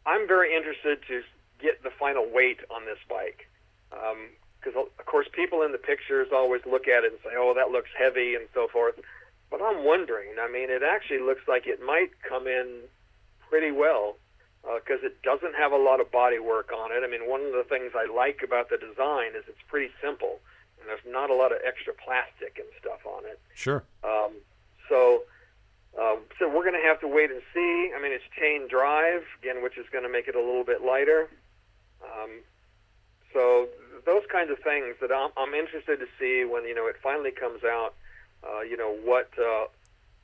I'm 0.06 0.28
very 0.28 0.56
interested 0.56 1.00
to 1.08 1.22
get 1.62 1.84
the 1.84 1.92
final 2.00 2.26
weight 2.32 2.60
on 2.70 2.86
this 2.86 3.00
bike. 3.10 3.48
Because, 3.90 4.88
of 4.98 5.06
course, 5.06 5.28
people 5.34 5.62
in 5.64 5.72
the 5.72 5.78
pictures 5.78 6.30
always 6.34 6.62
look 6.66 6.88
at 6.88 7.04
it 7.04 7.12
and 7.12 7.20
say, 7.24 7.32
oh, 7.36 7.54
that 7.56 7.70
looks 7.72 7.90
heavy 7.98 8.36
and 8.36 8.48
so 8.54 8.68
forth. 8.72 8.96
But 9.52 9.62
I'm 9.62 9.84
wondering, 9.84 10.30
I 10.40 10.50
mean, 10.50 10.70
it 10.72 10.82
actually 10.82 11.20
looks 11.20 11.42
like 11.48 11.68
it 11.68 11.84
might 11.86 12.12
come 12.28 12.48
in 12.48 12.88
pretty 13.50 13.70
well 13.70 14.16
because 14.64 15.04
it 15.04 15.22
doesn't 15.24 15.56
have 15.56 15.74
a 15.74 15.78
lot 15.78 16.00
of 16.00 16.10
body 16.12 16.40
work 16.40 16.72
on 16.72 16.92
it. 16.92 17.04
I 17.04 17.08
mean, 17.08 17.30
one 17.30 17.42
of 17.42 17.52
the 17.52 17.66
things 17.68 17.92
I 17.94 18.06
like 18.06 18.42
about 18.44 18.70
the 18.70 18.78
design 18.78 19.36
is 19.36 19.44
it's 19.48 19.62
pretty 19.68 19.92
simple, 20.02 20.40
and 20.80 20.88
there's 20.88 21.04
not 21.06 21.30
a 21.30 21.36
lot 21.36 21.52
of 21.52 21.60
extra 21.66 21.94
plastic 21.94 22.58
and 22.58 22.68
stuff 22.80 23.06
on 23.06 23.26
it. 23.26 23.40
Sure. 23.54 23.84
Um, 24.04 24.32
so, 24.88 25.24
um, 26.00 26.20
so 26.40 26.48
we're 26.48 26.64
going 26.64 26.80
to 26.80 26.88
have 26.88 27.02
to 27.02 27.08
wait 27.08 27.30
and 27.32 27.42
see. 27.54 27.92
I 27.94 28.02
mean, 28.02 28.14
it's 28.14 28.24
chain 28.40 28.68
drive 28.70 29.24
again, 29.42 29.62
which 29.62 29.78
is 29.78 29.86
going 29.92 30.06
to 30.06 30.10
make 30.10 30.28
it 30.28 30.36
a 30.36 30.40
little 30.40 30.64
bit 30.64 30.82
lighter. 30.82 31.28
Um, 32.02 32.40
so 33.34 33.68
those 34.06 34.24
kinds 34.32 34.50
of 34.50 34.60
things 34.60 34.96
that 35.02 35.12
I'm, 35.12 35.32
I'm 35.36 35.54
interested 35.54 36.00
to 36.00 36.08
see 36.20 36.46
when 36.46 36.66
you 36.66 36.76
know 36.76 36.88
it 36.88 36.96
finally 37.04 37.32
comes 37.32 37.64
out. 37.64 37.96
Uh, 38.44 38.62
you 38.62 38.78
know 38.78 38.96
what 39.04 39.30
uh, 39.40 39.66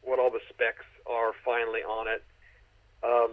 what 0.01 0.19
all 0.19 0.29
the 0.31 0.41
specs 0.49 0.85
are 1.05 1.33
finally 1.45 1.81
on 1.81 2.07
it. 2.07 2.23
Um, 3.03 3.31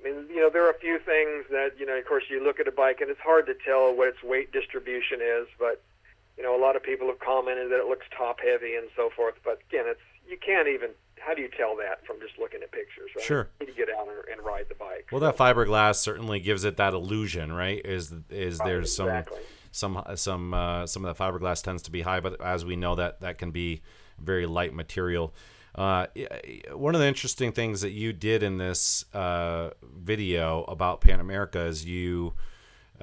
I 0.00 0.04
mean, 0.04 0.26
you 0.30 0.40
know, 0.40 0.48
there 0.50 0.64
are 0.66 0.70
a 0.70 0.78
few 0.78 0.98
things 0.98 1.44
that 1.50 1.72
you 1.78 1.86
know. 1.86 1.96
Of 1.96 2.06
course, 2.06 2.24
you 2.30 2.42
look 2.42 2.60
at 2.60 2.68
a 2.68 2.72
bike 2.72 3.00
and 3.00 3.10
it's 3.10 3.20
hard 3.20 3.46
to 3.46 3.54
tell 3.54 3.94
what 3.94 4.08
its 4.08 4.22
weight 4.22 4.52
distribution 4.52 5.20
is, 5.20 5.46
but 5.58 5.82
you 6.36 6.42
know, 6.42 6.56
a 6.56 6.60
lot 6.60 6.76
of 6.76 6.82
people 6.82 7.08
have 7.08 7.18
commented 7.18 7.70
that 7.70 7.80
it 7.80 7.86
looks 7.86 8.06
top 8.16 8.40
heavy 8.40 8.74
and 8.74 8.88
so 8.96 9.10
forth. 9.14 9.34
But 9.44 9.60
again, 9.68 9.84
it's 9.86 10.00
you 10.28 10.38
can't 10.38 10.68
even. 10.68 10.90
How 11.18 11.34
do 11.34 11.42
you 11.42 11.50
tell 11.54 11.76
that 11.76 12.06
from 12.06 12.18
just 12.18 12.38
looking 12.38 12.62
at 12.62 12.72
pictures? 12.72 13.10
Right? 13.14 13.24
Sure. 13.24 13.48
You 13.60 13.66
need 13.66 13.72
to 13.72 13.78
get 13.78 13.90
out 13.94 14.08
and, 14.08 14.38
and 14.38 14.46
ride 14.46 14.66
the 14.70 14.74
bike. 14.74 15.08
Well, 15.12 15.20
that 15.20 15.36
fiberglass 15.36 15.96
certainly 15.96 16.40
gives 16.40 16.64
it 16.64 16.78
that 16.78 16.94
illusion, 16.94 17.52
right? 17.52 17.84
Is 17.84 18.14
is 18.30 18.58
there's 18.58 18.94
some 18.96 19.08
Exactly. 19.08 19.40
some 19.70 20.02
some 20.14 20.54
uh, 20.54 20.86
some 20.86 21.04
of 21.04 21.14
the 21.14 21.22
fiberglass 21.22 21.62
tends 21.62 21.82
to 21.82 21.90
be 21.90 22.00
high, 22.00 22.20
but 22.20 22.40
as 22.40 22.64
we 22.64 22.74
know 22.76 22.94
that 22.94 23.20
that 23.20 23.36
can 23.36 23.50
be 23.50 23.82
very 24.22 24.46
light 24.46 24.74
material. 24.74 25.34
Uh, 25.74 26.06
one 26.72 26.94
of 26.94 27.00
the 27.00 27.06
interesting 27.06 27.52
things 27.52 27.80
that 27.80 27.92
you 27.92 28.12
did 28.12 28.42
in 28.42 28.58
this 28.58 29.04
uh, 29.14 29.70
video 29.82 30.64
about 30.64 31.00
Pan 31.00 31.20
America 31.20 31.60
is 31.60 31.84
you 31.84 32.34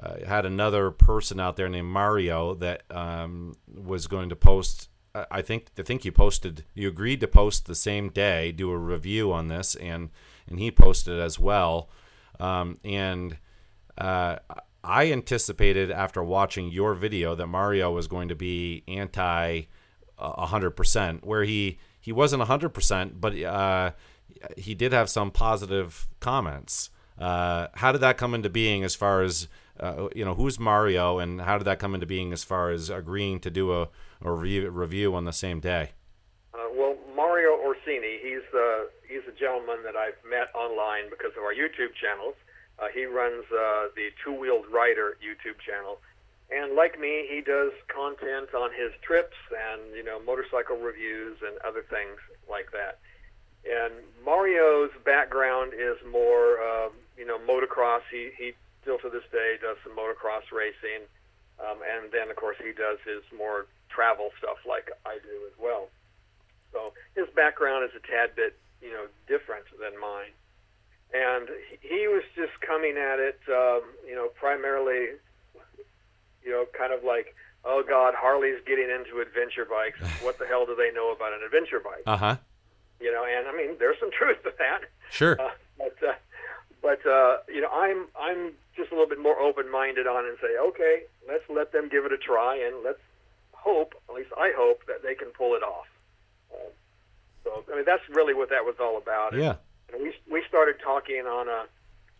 uh, 0.00 0.24
had 0.26 0.44
another 0.44 0.90
person 0.90 1.40
out 1.40 1.56
there 1.56 1.68
named 1.68 1.88
Mario 1.88 2.54
that 2.54 2.82
um, 2.90 3.56
was 3.74 4.06
going 4.06 4.28
to 4.28 4.36
post. 4.36 4.88
I 5.14 5.42
think 5.42 5.68
I 5.78 5.82
think 5.82 6.04
you 6.04 6.12
posted. 6.12 6.64
You 6.74 6.88
agreed 6.88 7.20
to 7.20 7.28
post 7.28 7.66
the 7.66 7.74
same 7.74 8.10
day, 8.10 8.52
do 8.52 8.70
a 8.70 8.76
review 8.76 9.32
on 9.32 9.48
this, 9.48 9.74
and 9.74 10.10
and 10.48 10.60
he 10.60 10.70
posted 10.70 11.18
as 11.18 11.38
well. 11.38 11.88
Um, 12.38 12.78
and 12.84 13.38
uh, 13.96 14.36
I 14.84 15.10
anticipated 15.10 15.90
after 15.90 16.22
watching 16.22 16.70
your 16.70 16.94
video 16.94 17.34
that 17.34 17.46
Mario 17.46 17.90
was 17.90 18.06
going 18.06 18.28
to 18.28 18.36
be 18.36 18.84
anti 18.86 19.62
hundred 20.18 20.72
percent, 20.72 21.24
where 21.24 21.44
he 21.44 21.78
he 22.00 22.12
wasn't 22.12 22.42
hundred 22.42 22.70
percent, 22.70 23.20
but 23.20 23.40
uh, 23.42 23.92
he 24.56 24.74
did 24.74 24.92
have 24.92 25.08
some 25.08 25.30
positive 25.30 26.08
comments. 26.20 26.90
Uh, 27.18 27.66
how 27.74 27.90
did 27.92 28.00
that 28.00 28.16
come 28.16 28.34
into 28.34 28.48
being 28.48 28.84
as 28.84 28.94
far 28.94 29.22
as 29.22 29.48
uh, 29.80 30.08
you 30.14 30.24
know 30.24 30.34
who's 30.34 30.58
Mario 30.58 31.18
and 31.18 31.40
how 31.40 31.58
did 31.58 31.64
that 31.64 31.78
come 31.78 31.94
into 31.94 32.06
being 32.06 32.32
as 32.32 32.44
far 32.44 32.70
as 32.70 32.90
agreeing 32.90 33.40
to 33.40 33.50
do 33.50 33.72
a, 33.72 33.88
a 34.22 34.30
review, 34.30 35.14
on 35.14 35.24
the 35.24 35.32
same 35.32 35.60
day? 35.60 35.90
Uh, 36.54 36.68
well, 36.74 36.96
Mario 37.14 37.50
Orsini, 37.50 38.18
he's 38.22 38.46
the 38.52 38.90
he's 39.08 39.22
a 39.28 39.38
gentleman 39.38 39.78
that 39.84 39.96
I've 39.96 40.18
met 40.28 40.54
online 40.54 41.10
because 41.10 41.32
of 41.36 41.42
our 41.42 41.54
YouTube 41.54 41.94
channels. 42.00 42.34
Uh, 42.78 42.86
he 42.94 43.06
runs 43.06 43.44
uh, 43.50 43.88
the 43.96 44.10
Two 44.24 44.32
Wheeled 44.32 44.66
Rider 44.72 45.16
YouTube 45.18 45.58
channel, 45.66 45.98
and 46.50 46.74
like 46.74 46.98
me, 46.98 47.26
he 47.28 47.40
does 47.40 47.72
content 47.88 48.54
on 48.54 48.70
his 48.72 48.92
trips 49.02 49.36
and 49.52 49.94
you 49.94 50.04
know 50.04 50.20
motorcycle 50.20 50.76
reviews 50.76 51.36
and 51.46 51.58
other 51.66 51.84
things 51.88 52.18
like 52.48 52.72
that. 52.72 52.98
And 53.68 53.92
Mario's 54.24 54.90
background 55.04 55.72
is 55.74 55.96
more, 56.10 56.62
um, 56.62 56.92
you 57.16 57.26
know, 57.26 57.38
motocross. 57.38 58.02
He 58.10 58.30
he 58.38 58.52
still 58.82 58.98
to 58.98 59.10
this 59.10 59.24
day 59.30 59.56
does 59.60 59.76
some 59.84 59.96
motocross 59.96 60.48
racing, 60.52 61.04
um, 61.60 61.78
and 61.84 62.10
then 62.12 62.30
of 62.30 62.36
course 62.36 62.56
he 62.62 62.72
does 62.72 62.98
his 63.04 63.22
more 63.36 63.66
travel 63.88 64.30
stuff 64.38 64.58
like 64.66 64.90
I 65.04 65.18
do 65.18 65.36
as 65.46 65.56
well. 65.58 65.88
So 66.72 66.92
his 67.14 67.26
background 67.34 67.84
is 67.84 67.90
a 67.96 68.00
tad 68.06 68.36
bit, 68.36 68.56
you 68.80 68.92
know, 68.92 69.06
different 69.26 69.64
than 69.80 69.98
mine. 70.00 70.32
And 71.12 71.48
he 71.80 72.06
was 72.06 72.22
just 72.36 72.52
coming 72.60 72.96
at 72.96 73.18
it, 73.18 73.40
um, 73.48 73.82
you 74.06 74.14
know, 74.14 74.28
primarily, 74.28 75.16
you 76.48 76.54
know, 76.54 76.64
kind 76.72 76.94
of 76.94 77.04
like, 77.04 77.36
oh 77.64 77.84
God, 77.86 78.14
Harley's 78.16 78.60
getting 78.66 78.88
into 78.88 79.20
adventure 79.20 79.68
bikes. 79.68 80.00
What 80.24 80.38
the 80.38 80.46
hell 80.46 80.64
do 80.64 80.74
they 80.74 80.90
know 80.90 81.12
about 81.12 81.34
an 81.34 81.40
adventure 81.44 81.80
bike? 81.80 82.02
Uh 82.06 82.16
huh. 82.16 82.36
You 83.00 83.12
know, 83.12 83.24
and 83.24 83.46
I 83.46 83.52
mean, 83.52 83.76
there's 83.78 84.00
some 84.00 84.10
truth 84.18 84.42
to 84.44 84.52
that. 84.58 84.88
Sure. 85.10 85.36
Uh, 85.38 85.50
but 85.76 85.96
uh, 86.02 86.14
but 86.80 87.06
uh, 87.06 87.36
you 87.52 87.60
know, 87.60 87.68
I'm 87.68 88.06
I'm 88.18 88.52
just 88.74 88.90
a 88.90 88.94
little 88.94 89.08
bit 89.08 89.20
more 89.20 89.38
open-minded 89.38 90.06
on 90.06 90.24
it 90.24 90.28
and 90.30 90.38
say, 90.40 90.56
okay, 90.58 91.02
let's 91.28 91.44
let 91.50 91.72
them 91.72 91.88
give 91.88 92.06
it 92.06 92.12
a 92.12 92.16
try, 92.18 92.56
and 92.56 92.82
let's 92.82 93.02
hope, 93.52 93.94
at 94.08 94.14
least 94.14 94.30
I 94.38 94.52
hope, 94.56 94.86
that 94.86 95.02
they 95.02 95.14
can 95.14 95.28
pull 95.28 95.54
it 95.54 95.62
off. 95.62 95.86
Uh, 96.54 96.70
so 97.44 97.64
I 97.70 97.76
mean, 97.76 97.84
that's 97.84 98.08
really 98.08 98.32
what 98.34 98.48
that 98.48 98.64
was 98.64 98.76
all 98.80 98.96
about. 98.96 99.36
Yeah. 99.36 99.56
And 99.92 100.02
we 100.02 100.14
we 100.30 100.42
started 100.48 100.76
talking 100.82 101.26
on 101.26 101.48
a 101.48 101.66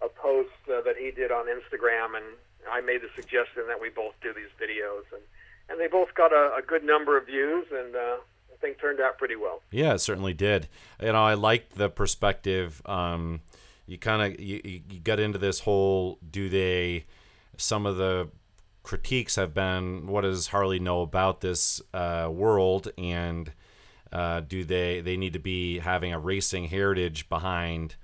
a 0.04 0.08
post 0.08 0.54
uh, 0.68 0.82
that 0.82 0.96
he 0.98 1.10
did 1.10 1.32
on 1.32 1.46
Instagram, 1.46 2.16
and 2.16 2.26
I 2.70 2.80
made 2.80 3.02
the 3.02 3.10
suggestion 3.14 3.64
that 3.68 3.80
we 3.80 3.90
both 3.90 4.14
do 4.22 4.32
these 4.32 4.50
videos, 4.60 5.04
and 5.12 5.22
and 5.68 5.80
they 5.80 5.86
both 5.86 6.14
got 6.14 6.32
a, 6.32 6.56
a 6.56 6.62
good 6.66 6.84
number 6.84 7.18
of 7.18 7.26
views, 7.26 7.66
and 7.72 7.94
uh, 7.94 8.16
I 8.52 8.56
think 8.60 8.80
turned 8.80 9.00
out 9.00 9.18
pretty 9.18 9.36
well. 9.36 9.62
Yeah, 9.70 9.94
it 9.94 9.98
certainly 9.98 10.34
did. 10.34 10.68
You 11.00 11.12
know, 11.12 11.24
I 11.24 11.34
liked 11.34 11.76
the 11.76 11.90
perspective. 11.90 12.80
Um, 12.86 13.40
you 13.88 13.98
kind 13.98 14.22
of 14.34 14.40
you, 14.40 14.60
you 14.64 15.00
got 15.00 15.18
into 15.18 15.38
this 15.38 15.60
whole 15.60 16.18
do 16.30 16.48
they 16.48 17.06
some 17.56 17.86
of 17.86 17.96
the 17.96 18.28
critiques 18.82 19.36
have 19.36 19.52
been 19.54 20.06
what 20.06 20.20
does 20.20 20.48
Harley 20.48 20.78
know 20.78 21.00
about 21.00 21.40
this 21.40 21.80
uh, 21.92 22.28
world 22.30 22.90
and 22.96 23.52
uh, 24.12 24.40
do 24.40 24.62
they 24.64 25.00
they 25.00 25.16
need 25.16 25.32
to 25.32 25.38
be 25.38 25.78
having 25.78 26.12
a 26.12 26.18
racing 26.18 26.64
heritage 26.64 27.28
behind 27.28 27.96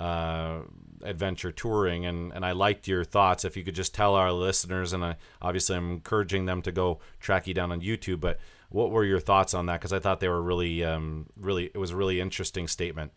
uh, 0.00 0.60
adventure 1.02 1.52
touring 1.52 2.06
and 2.06 2.32
and 2.32 2.44
I 2.44 2.52
liked 2.52 2.88
your 2.88 3.04
thoughts. 3.04 3.44
If 3.44 3.56
you 3.56 3.64
could 3.64 3.74
just 3.74 3.94
tell 3.94 4.14
our 4.14 4.32
listeners 4.32 4.92
and 4.92 5.04
I 5.04 5.16
obviously 5.40 5.76
I'm 5.76 5.90
encouraging 5.90 6.46
them 6.46 6.62
to 6.62 6.72
go 6.72 7.00
track 7.20 7.46
you 7.46 7.54
down 7.54 7.72
on 7.72 7.80
YouTube 7.80 8.20
but 8.20 8.38
what 8.72 8.90
were 8.90 9.04
your 9.04 9.20
thoughts 9.20 9.54
on 9.54 9.66
that? 9.66 9.80
Because 9.80 9.92
I 9.92 9.98
thought 9.98 10.20
they 10.20 10.28
were 10.28 10.42
really 10.42 10.82
um, 10.82 11.26
really 11.36 11.66
it 11.66 11.78
was 11.78 11.90
a 11.90 11.96
really 11.96 12.20
interesting 12.20 12.66
statement. 12.66 13.12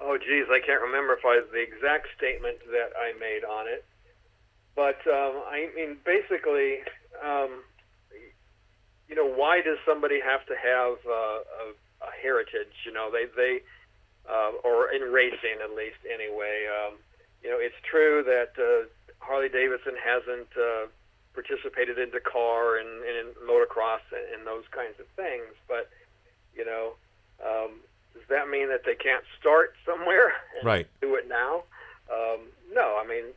Oh, 0.00 0.16
geez, 0.16 0.46
I 0.50 0.60
can't 0.64 0.82
remember 0.82 1.14
if 1.14 1.24
I 1.24 1.40
the 1.52 1.60
exact 1.60 2.08
statement 2.16 2.58
that 2.70 2.92
I 2.96 3.18
made 3.18 3.44
on 3.44 3.66
it, 3.66 3.84
but 4.76 5.00
um, 5.06 5.42
I 5.48 5.68
mean, 5.74 5.96
basically, 6.04 6.80
um, 7.24 7.62
you 9.08 9.16
know, 9.16 9.26
why 9.26 9.60
does 9.60 9.78
somebody 9.86 10.20
have 10.20 10.44
to 10.46 10.54
have 10.54 10.98
uh, 11.06 11.10
a, 11.10 12.06
a 12.06 12.10
heritage? 12.22 12.72
You 12.84 12.92
know, 12.92 13.10
they 13.10 13.24
they 13.36 13.60
uh, 14.30 14.52
or 14.64 14.92
in 14.92 15.02
racing 15.12 15.58
at 15.62 15.74
least 15.74 15.98
anyway. 16.06 16.66
Um, 16.70 16.94
you 17.42 17.50
know, 17.50 17.58
it's 17.58 17.74
true 17.82 18.22
that 18.24 18.52
uh, 18.60 18.86
Harley 19.18 19.48
Davidson 19.48 19.94
hasn't 19.98 20.48
uh, 20.56 20.86
participated 21.34 21.98
in 21.98 22.10
Dakar 22.10 22.76
and, 22.78 22.88
and 23.02 23.16
in 23.16 23.26
motocross 23.48 24.04
and, 24.12 24.24
and 24.38 24.46
those 24.46 24.64
kinds 24.70 25.00
of 25.00 25.06
things, 25.16 25.52
but 25.68 25.90
you 26.54 26.64
know. 26.64 26.94
Um, 27.40 27.80
does 28.12 28.26
that 28.28 28.50
mean 28.50 28.68
that 28.68 28.82
they 28.84 28.96
can't 28.96 29.24
start 29.38 29.74
somewhere 29.86 30.34
and 30.58 30.66
Right. 30.66 30.86
do 31.00 31.14
it 31.14 31.28
now? 31.28 31.62
Um, 32.12 32.50
no, 32.74 32.98
I 33.00 33.06
mean, 33.06 33.32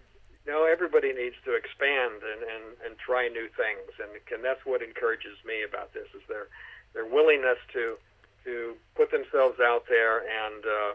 no, 0.45 0.65
everybody 0.65 1.13
needs 1.13 1.35
to 1.45 1.53
expand 1.53 2.19
and, 2.25 2.41
and, 2.41 2.65
and 2.83 2.97
try 2.97 3.29
new 3.29 3.47
things, 3.55 3.93
and, 4.01 4.09
and 4.33 4.43
that's 4.43 4.65
what 4.65 4.81
encourages 4.81 5.37
me 5.45 5.63
about 5.63 5.93
this 5.93 6.07
is 6.13 6.21
their 6.27 6.47
their 6.93 7.05
willingness 7.05 7.57
to 7.73 7.97
to 8.45 8.75
put 8.95 9.11
themselves 9.11 9.59
out 9.59 9.85
there 9.89 10.19
and 10.19 10.63
uh, 10.65 10.93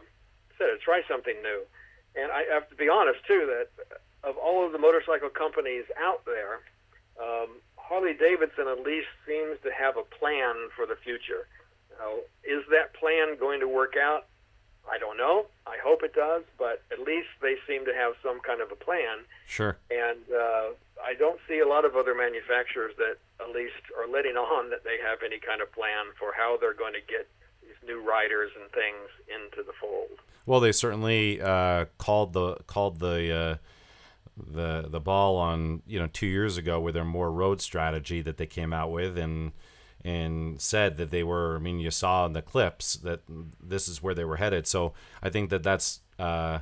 said 0.57 0.81
try 0.81 1.03
something 1.09 1.37
new. 1.43 1.63
And 2.17 2.33
I 2.33 2.45
have 2.53 2.69
to 2.71 2.75
be 2.75 2.89
honest 2.89 3.21
too 3.27 3.47
that 3.47 3.69
of 4.25 4.37
all 4.37 4.65
of 4.65 4.73
the 4.73 4.79
motorcycle 4.79 5.31
companies 5.31 5.85
out 5.97 6.25
there, 6.25 6.61
um, 7.21 7.49
Harley 7.77 8.15
Davidson 8.15 8.69
at 8.69 8.81
least 8.81 9.09
seems 9.27 9.59
to 9.63 9.71
have 9.73 9.97
a 9.97 10.03
plan 10.03 10.55
for 10.77 10.87
the 10.87 10.97
future. 10.97 11.47
Now, 11.99 12.15
is 12.45 12.63
that 12.71 12.95
plan 12.95 13.37
going 13.39 13.61
to 13.61 13.69
work 13.69 13.95
out? 13.97 14.27
I 14.91 14.99
don't 14.99 15.17
know. 15.17 15.47
I 15.67 15.77
hope 15.85 16.03
it 16.03 16.15
does, 16.15 16.45
but 16.59 16.83
at 16.91 17.01
least 17.01 17.29
they 17.43 17.57
seem 17.67 17.85
to 17.85 17.93
have 17.93 18.15
some 18.23 18.41
kind 18.41 18.61
of 18.61 18.73
a 18.73 18.77
plan. 18.77 19.21
sure 19.47 19.77
And 19.91 20.21
uh, 20.33 20.73
I 21.05 21.15
don't 21.19 21.41
see 21.49 21.59
a 21.59 21.69
lot 21.69 21.85
of 21.85 21.95
other 21.95 22.15
manufacturers 22.15 22.95
that 22.97 23.17
at 23.41 23.55
least 23.55 23.81
are 23.99 24.09
letting 24.09 24.37
on 24.37 24.71
that 24.71 24.85
they 24.85 24.97
have 25.03 25.19
any 25.25 25.39
kind 25.39 25.61
of 25.61 25.71
plan 25.73 26.07
for 26.19 26.33
how 26.33 26.57
they're 26.57 26.75
going 26.75 26.95
to 26.95 27.05
get 27.07 27.29
new 27.87 28.01
riders 28.07 28.51
and 28.61 28.71
things 28.71 29.09
into 29.29 29.67
the 29.67 29.73
fold. 29.81 30.19
Well, 30.47 30.61
they 30.61 30.73
certainly 30.73 31.41
uh, 31.41 31.87
called 31.99 32.33
the 32.33 32.57
called 32.67 33.01
the 33.01 33.35
uh, 33.35 33.57
the 34.37 34.89
the 34.89 35.01
ball 35.01 35.37
on 35.37 35.83
you 35.87 35.99
know 35.99 36.09
two 36.13 36.27
years 36.27 36.57
ago 36.57 36.81
with 36.81 36.95
their 36.95 37.05
more 37.05 37.31
road 37.31 37.61
strategy 37.61 38.23
that 38.23 38.37
they 38.37 38.47
came 38.47 38.73
out 38.73 38.91
with 38.91 39.19
and 39.19 39.53
and 40.05 40.61
said 40.61 40.97
that 40.97 41.11
they 41.11 41.23
were. 41.23 41.57
I 41.57 41.59
mean, 41.59 41.81
you 41.81 41.91
saw 41.91 42.27
in 42.27 42.33
the 42.33 42.43
clips 42.43 42.95
that 42.97 43.21
this 43.63 43.89
is 43.89 44.03
where 44.03 44.15
they 44.15 44.25
were 44.25 44.37
headed. 44.37 44.67
So 44.67 44.95
I 45.23 45.29
think 45.29 45.51
that 45.51 45.63
that's 45.63 46.01
uh, 46.19 46.61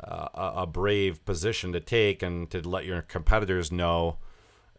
a, 0.00 0.52
a 0.56 0.66
brave 0.66 1.24
position 1.24 1.72
to 1.72 1.80
take 1.80 2.22
and 2.22 2.50
to 2.50 2.66
let 2.66 2.84
your 2.84 3.02
competitors 3.02 3.72
know 3.72 4.16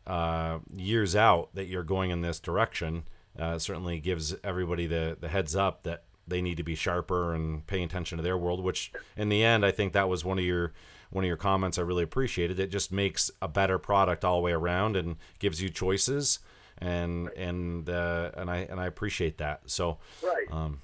uh, 0.07 0.59
years 0.75 1.15
out 1.15 1.49
that 1.53 1.67
you're 1.67 1.83
going 1.83 2.09
in 2.09 2.21
this 2.21 2.39
direction. 2.39 3.03
Uh, 3.39 3.57
certainly 3.57 3.99
gives 3.99 4.35
everybody 4.43 4.85
the, 4.85 5.17
the 5.19 5.29
heads 5.29 5.55
up 5.55 5.83
that 5.83 6.03
they 6.27 6.41
need 6.41 6.57
to 6.57 6.63
be 6.63 6.75
sharper 6.75 7.33
and 7.33 7.65
paying 7.65 7.83
attention 7.85 8.17
to 8.17 8.23
their 8.23 8.37
world. 8.37 8.63
Which, 8.63 8.91
in 9.15 9.29
the 9.29 9.43
end, 9.43 9.65
I 9.65 9.71
think 9.71 9.93
that 9.93 10.09
was 10.09 10.25
one 10.25 10.37
of 10.37 10.45
your 10.45 10.73
one 11.09 11.23
of 11.23 11.27
your 11.27 11.37
comments 11.37 11.77
I 11.79 11.81
really 11.81 12.03
appreciated. 12.03 12.59
It 12.59 12.69
just 12.69 12.91
makes 12.91 13.31
a 13.41 13.47
better 13.47 13.79
product 13.79 14.23
all 14.23 14.35
the 14.37 14.43
way 14.43 14.51
around 14.51 14.95
and 14.95 15.15
gives 15.39 15.61
you 15.61 15.69
choices, 15.69 16.39
and 16.77 17.29
and 17.29 17.89
uh, 17.89 18.31
and 18.35 18.49
I 18.51 18.57
and 18.69 18.79
I 18.79 18.85
appreciate 18.85 19.37
that. 19.39 19.61
So, 19.65 19.97
Right. 20.21 20.45
um, 20.51 20.81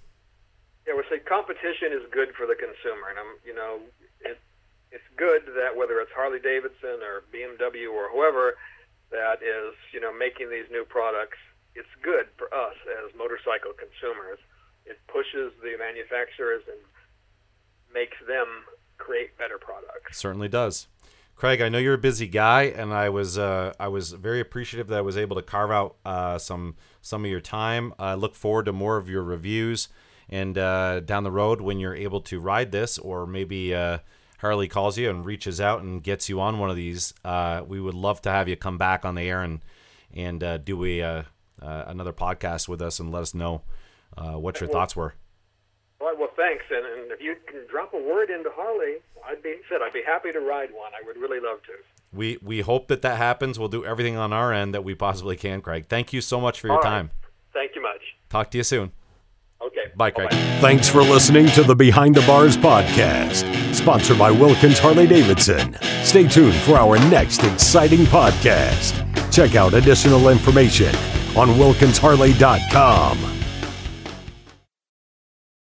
Yeah, 0.88 0.96
we 0.96 1.04
say 1.10 1.20
competition 1.20 1.92
is 1.92 2.02
good 2.12 2.30
for 2.36 2.46
the 2.48 2.56
consumer, 2.56 3.10
and 3.10 3.20
I'm, 3.20 3.38
you 3.46 3.54
know, 3.54 3.80
it, 4.22 4.40
it's 4.92 5.04
good 5.18 5.44
that 5.56 5.76
whether 5.76 6.00
it's 6.00 6.12
Harley 6.16 6.40
Davidson 6.40 7.02
or 7.04 7.24
BMW 7.34 7.92
or 7.92 8.10
whoever 8.10 8.56
that 9.12 9.44
is, 9.44 9.76
you 9.94 10.00
know, 10.00 10.12
making 10.14 10.50
these 10.50 10.66
new 10.72 10.86
products, 10.86 11.38
it's 11.76 11.88
good 12.02 12.28
for 12.38 12.54
us 12.54 12.76
as 12.88 13.16
motorcycle 13.18 13.72
consumers. 13.78 14.40
It 14.86 15.00
pushes 15.08 15.52
the 15.62 15.76
manufacturers 15.78 16.64
and 16.68 16.80
makes 17.94 18.18
them 18.28 18.48
create 18.98 19.38
better 19.38 19.58
products. 19.58 20.18
certainly 20.18 20.48
does. 20.48 20.88
Craig, 21.36 21.60
I 21.60 21.68
know 21.68 21.80
you're 21.80 21.96
a 21.96 21.98
busy 21.98 22.28
guy, 22.28 22.64
and 22.64 22.94
I 22.94 23.10
was 23.10 23.38
uh, 23.38 23.74
I 23.78 23.90
was 23.90 24.14
very 24.14 24.40
appreciative 24.40 24.88
that 24.88 25.00
I 25.00 25.02
was 25.02 25.18
able 25.18 25.36
to 25.36 25.42
carve 25.42 25.70
out 25.70 25.98
uh, 26.06 26.38
some 26.38 26.76
some 27.02 27.26
of 27.26 27.32
your 27.32 27.42
time. 27.42 27.94
I 28.00 28.14
look 28.14 28.36
forward 28.36 28.66
to 28.68 28.74
more 28.74 28.96
of 28.96 29.10
your 29.10 29.22
reviews, 29.22 29.90
and 30.30 30.58
uh, 30.58 31.02
down 31.02 31.24
the 31.24 31.32
road 31.32 31.60
when 31.60 31.78
you're 31.78 31.96
able 31.96 32.22
to 32.22 32.40
ride 32.40 32.72
this, 32.72 32.98
or 32.98 33.28
maybe 33.28 33.76
uh, 33.76 33.98
Harley 34.40 34.70
calls 34.70 34.98
you 34.98 35.10
and 35.10 35.26
reaches 35.26 35.60
out 35.60 35.82
and 35.82 36.02
gets 36.02 36.30
you 36.30 36.40
on 36.40 36.58
one 36.58 36.70
of 36.70 36.78
these, 36.78 37.14
uh, 37.26 37.64
we 37.68 37.82
would 37.82 37.96
love 37.96 38.22
to 38.22 38.32
have 38.32 38.48
you 38.48 38.56
come 38.56 38.78
back 38.78 39.04
on 39.04 39.16
the 39.16 39.24
air 39.24 39.42
and 39.42 39.60
and 40.14 40.40
do 40.64 40.86
a 40.86 41.26
uh, 41.62 41.84
another 41.88 42.14
podcast 42.14 42.68
with 42.68 42.82
us 42.82 43.00
and 43.00 43.12
let 43.12 43.22
us 43.24 43.34
know 43.34 43.62
uh, 44.18 44.34
what 44.34 44.60
your 44.60 44.68
Well- 44.70 44.80
thoughts 44.82 44.96
were. 44.96 45.14
All 46.02 46.08
right, 46.08 46.20
well, 46.20 46.30
thanks. 46.36 46.66
And, 46.70 46.86
and 46.86 47.12
if 47.12 47.22
you 47.22 47.36
can 47.48 47.62
drop 47.72 47.94
a 47.94 47.98
word 47.98 48.30
into 48.30 48.50
Harley, 48.54 48.96
I'd 49.26 49.42
be 49.42 49.56
said 49.70 49.80
I'd 49.82 49.94
be 49.94 50.04
happy 50.06 50.32
to 50.34 50.40
ride 50.42 50.70
one. 50.72 50.92
I 50.94 51.06
would 51.08 51.16
really 51.16 51.40
love 51.40 51.64
to. 51.64 51.72
We 52.16 52.38
we 52.44 52.60
hope 52.62 52.90
that 52.90 53.02
that 53.02 53.18
happens. 53.18 53.58
We'll 53.58 53.70
do 53.70 53.86
everything 53.86 54.18
on 54.18 54.34
our 54.34 54.52
end 54.54 54.74
that 54.74 54.84
we 54.84 54.94
possibly 54.94 55.36
can, 55.38 55.62
Craig. 55.62 55.86
Thank 55.88 56.12
you 56.14 56.20
so 56.22 56.40
much 56.42 56.60
for 56.60 56.68
your 56.68 56.76
All 56.78 56.82
right. 56.82 56.90
time. 56.90 57.12
Thank 57.54 57.76
you 57.76 57.82
much. 57.82 58.02
Talk 58.30 58.52
to 58.52 58.58
you 58.58 58.64
soon. 58.64 58.92
Okay. 59.62 59.92
Bye, 59.96 60.12
Craig. 60.12 60.30
Bye-bye. 60.30 60.60
Thanks 60.60 60.90
for 60.90 61.02
listening 61.02 61.48
to 61.48 61.64
the 61.64 61.76
Behind 61.76 62.14
the 62.14 62.22
Bars 62.28 62.58
podcast, 62.58 63.74
sponsored 63.74 64.20
by 64.20 64.30
Wilkins 64.32 64.78
Harley 64.78 65.08
Davidson. 65.08 65.78
Stay 66.04 66.28
tuned 66.28 66.56
for 66.56 66.74
our 66.74 66.98
next 67.10 67.44
exciting 67.44 68.02
podcast. 68.06 69.02
Check 69.32 69.56
out 69.56 69.74
additional 69.74 70.28
information 70.30 70.94
on 71.36 71.50
wilkinsharley.com. 71.50 73.35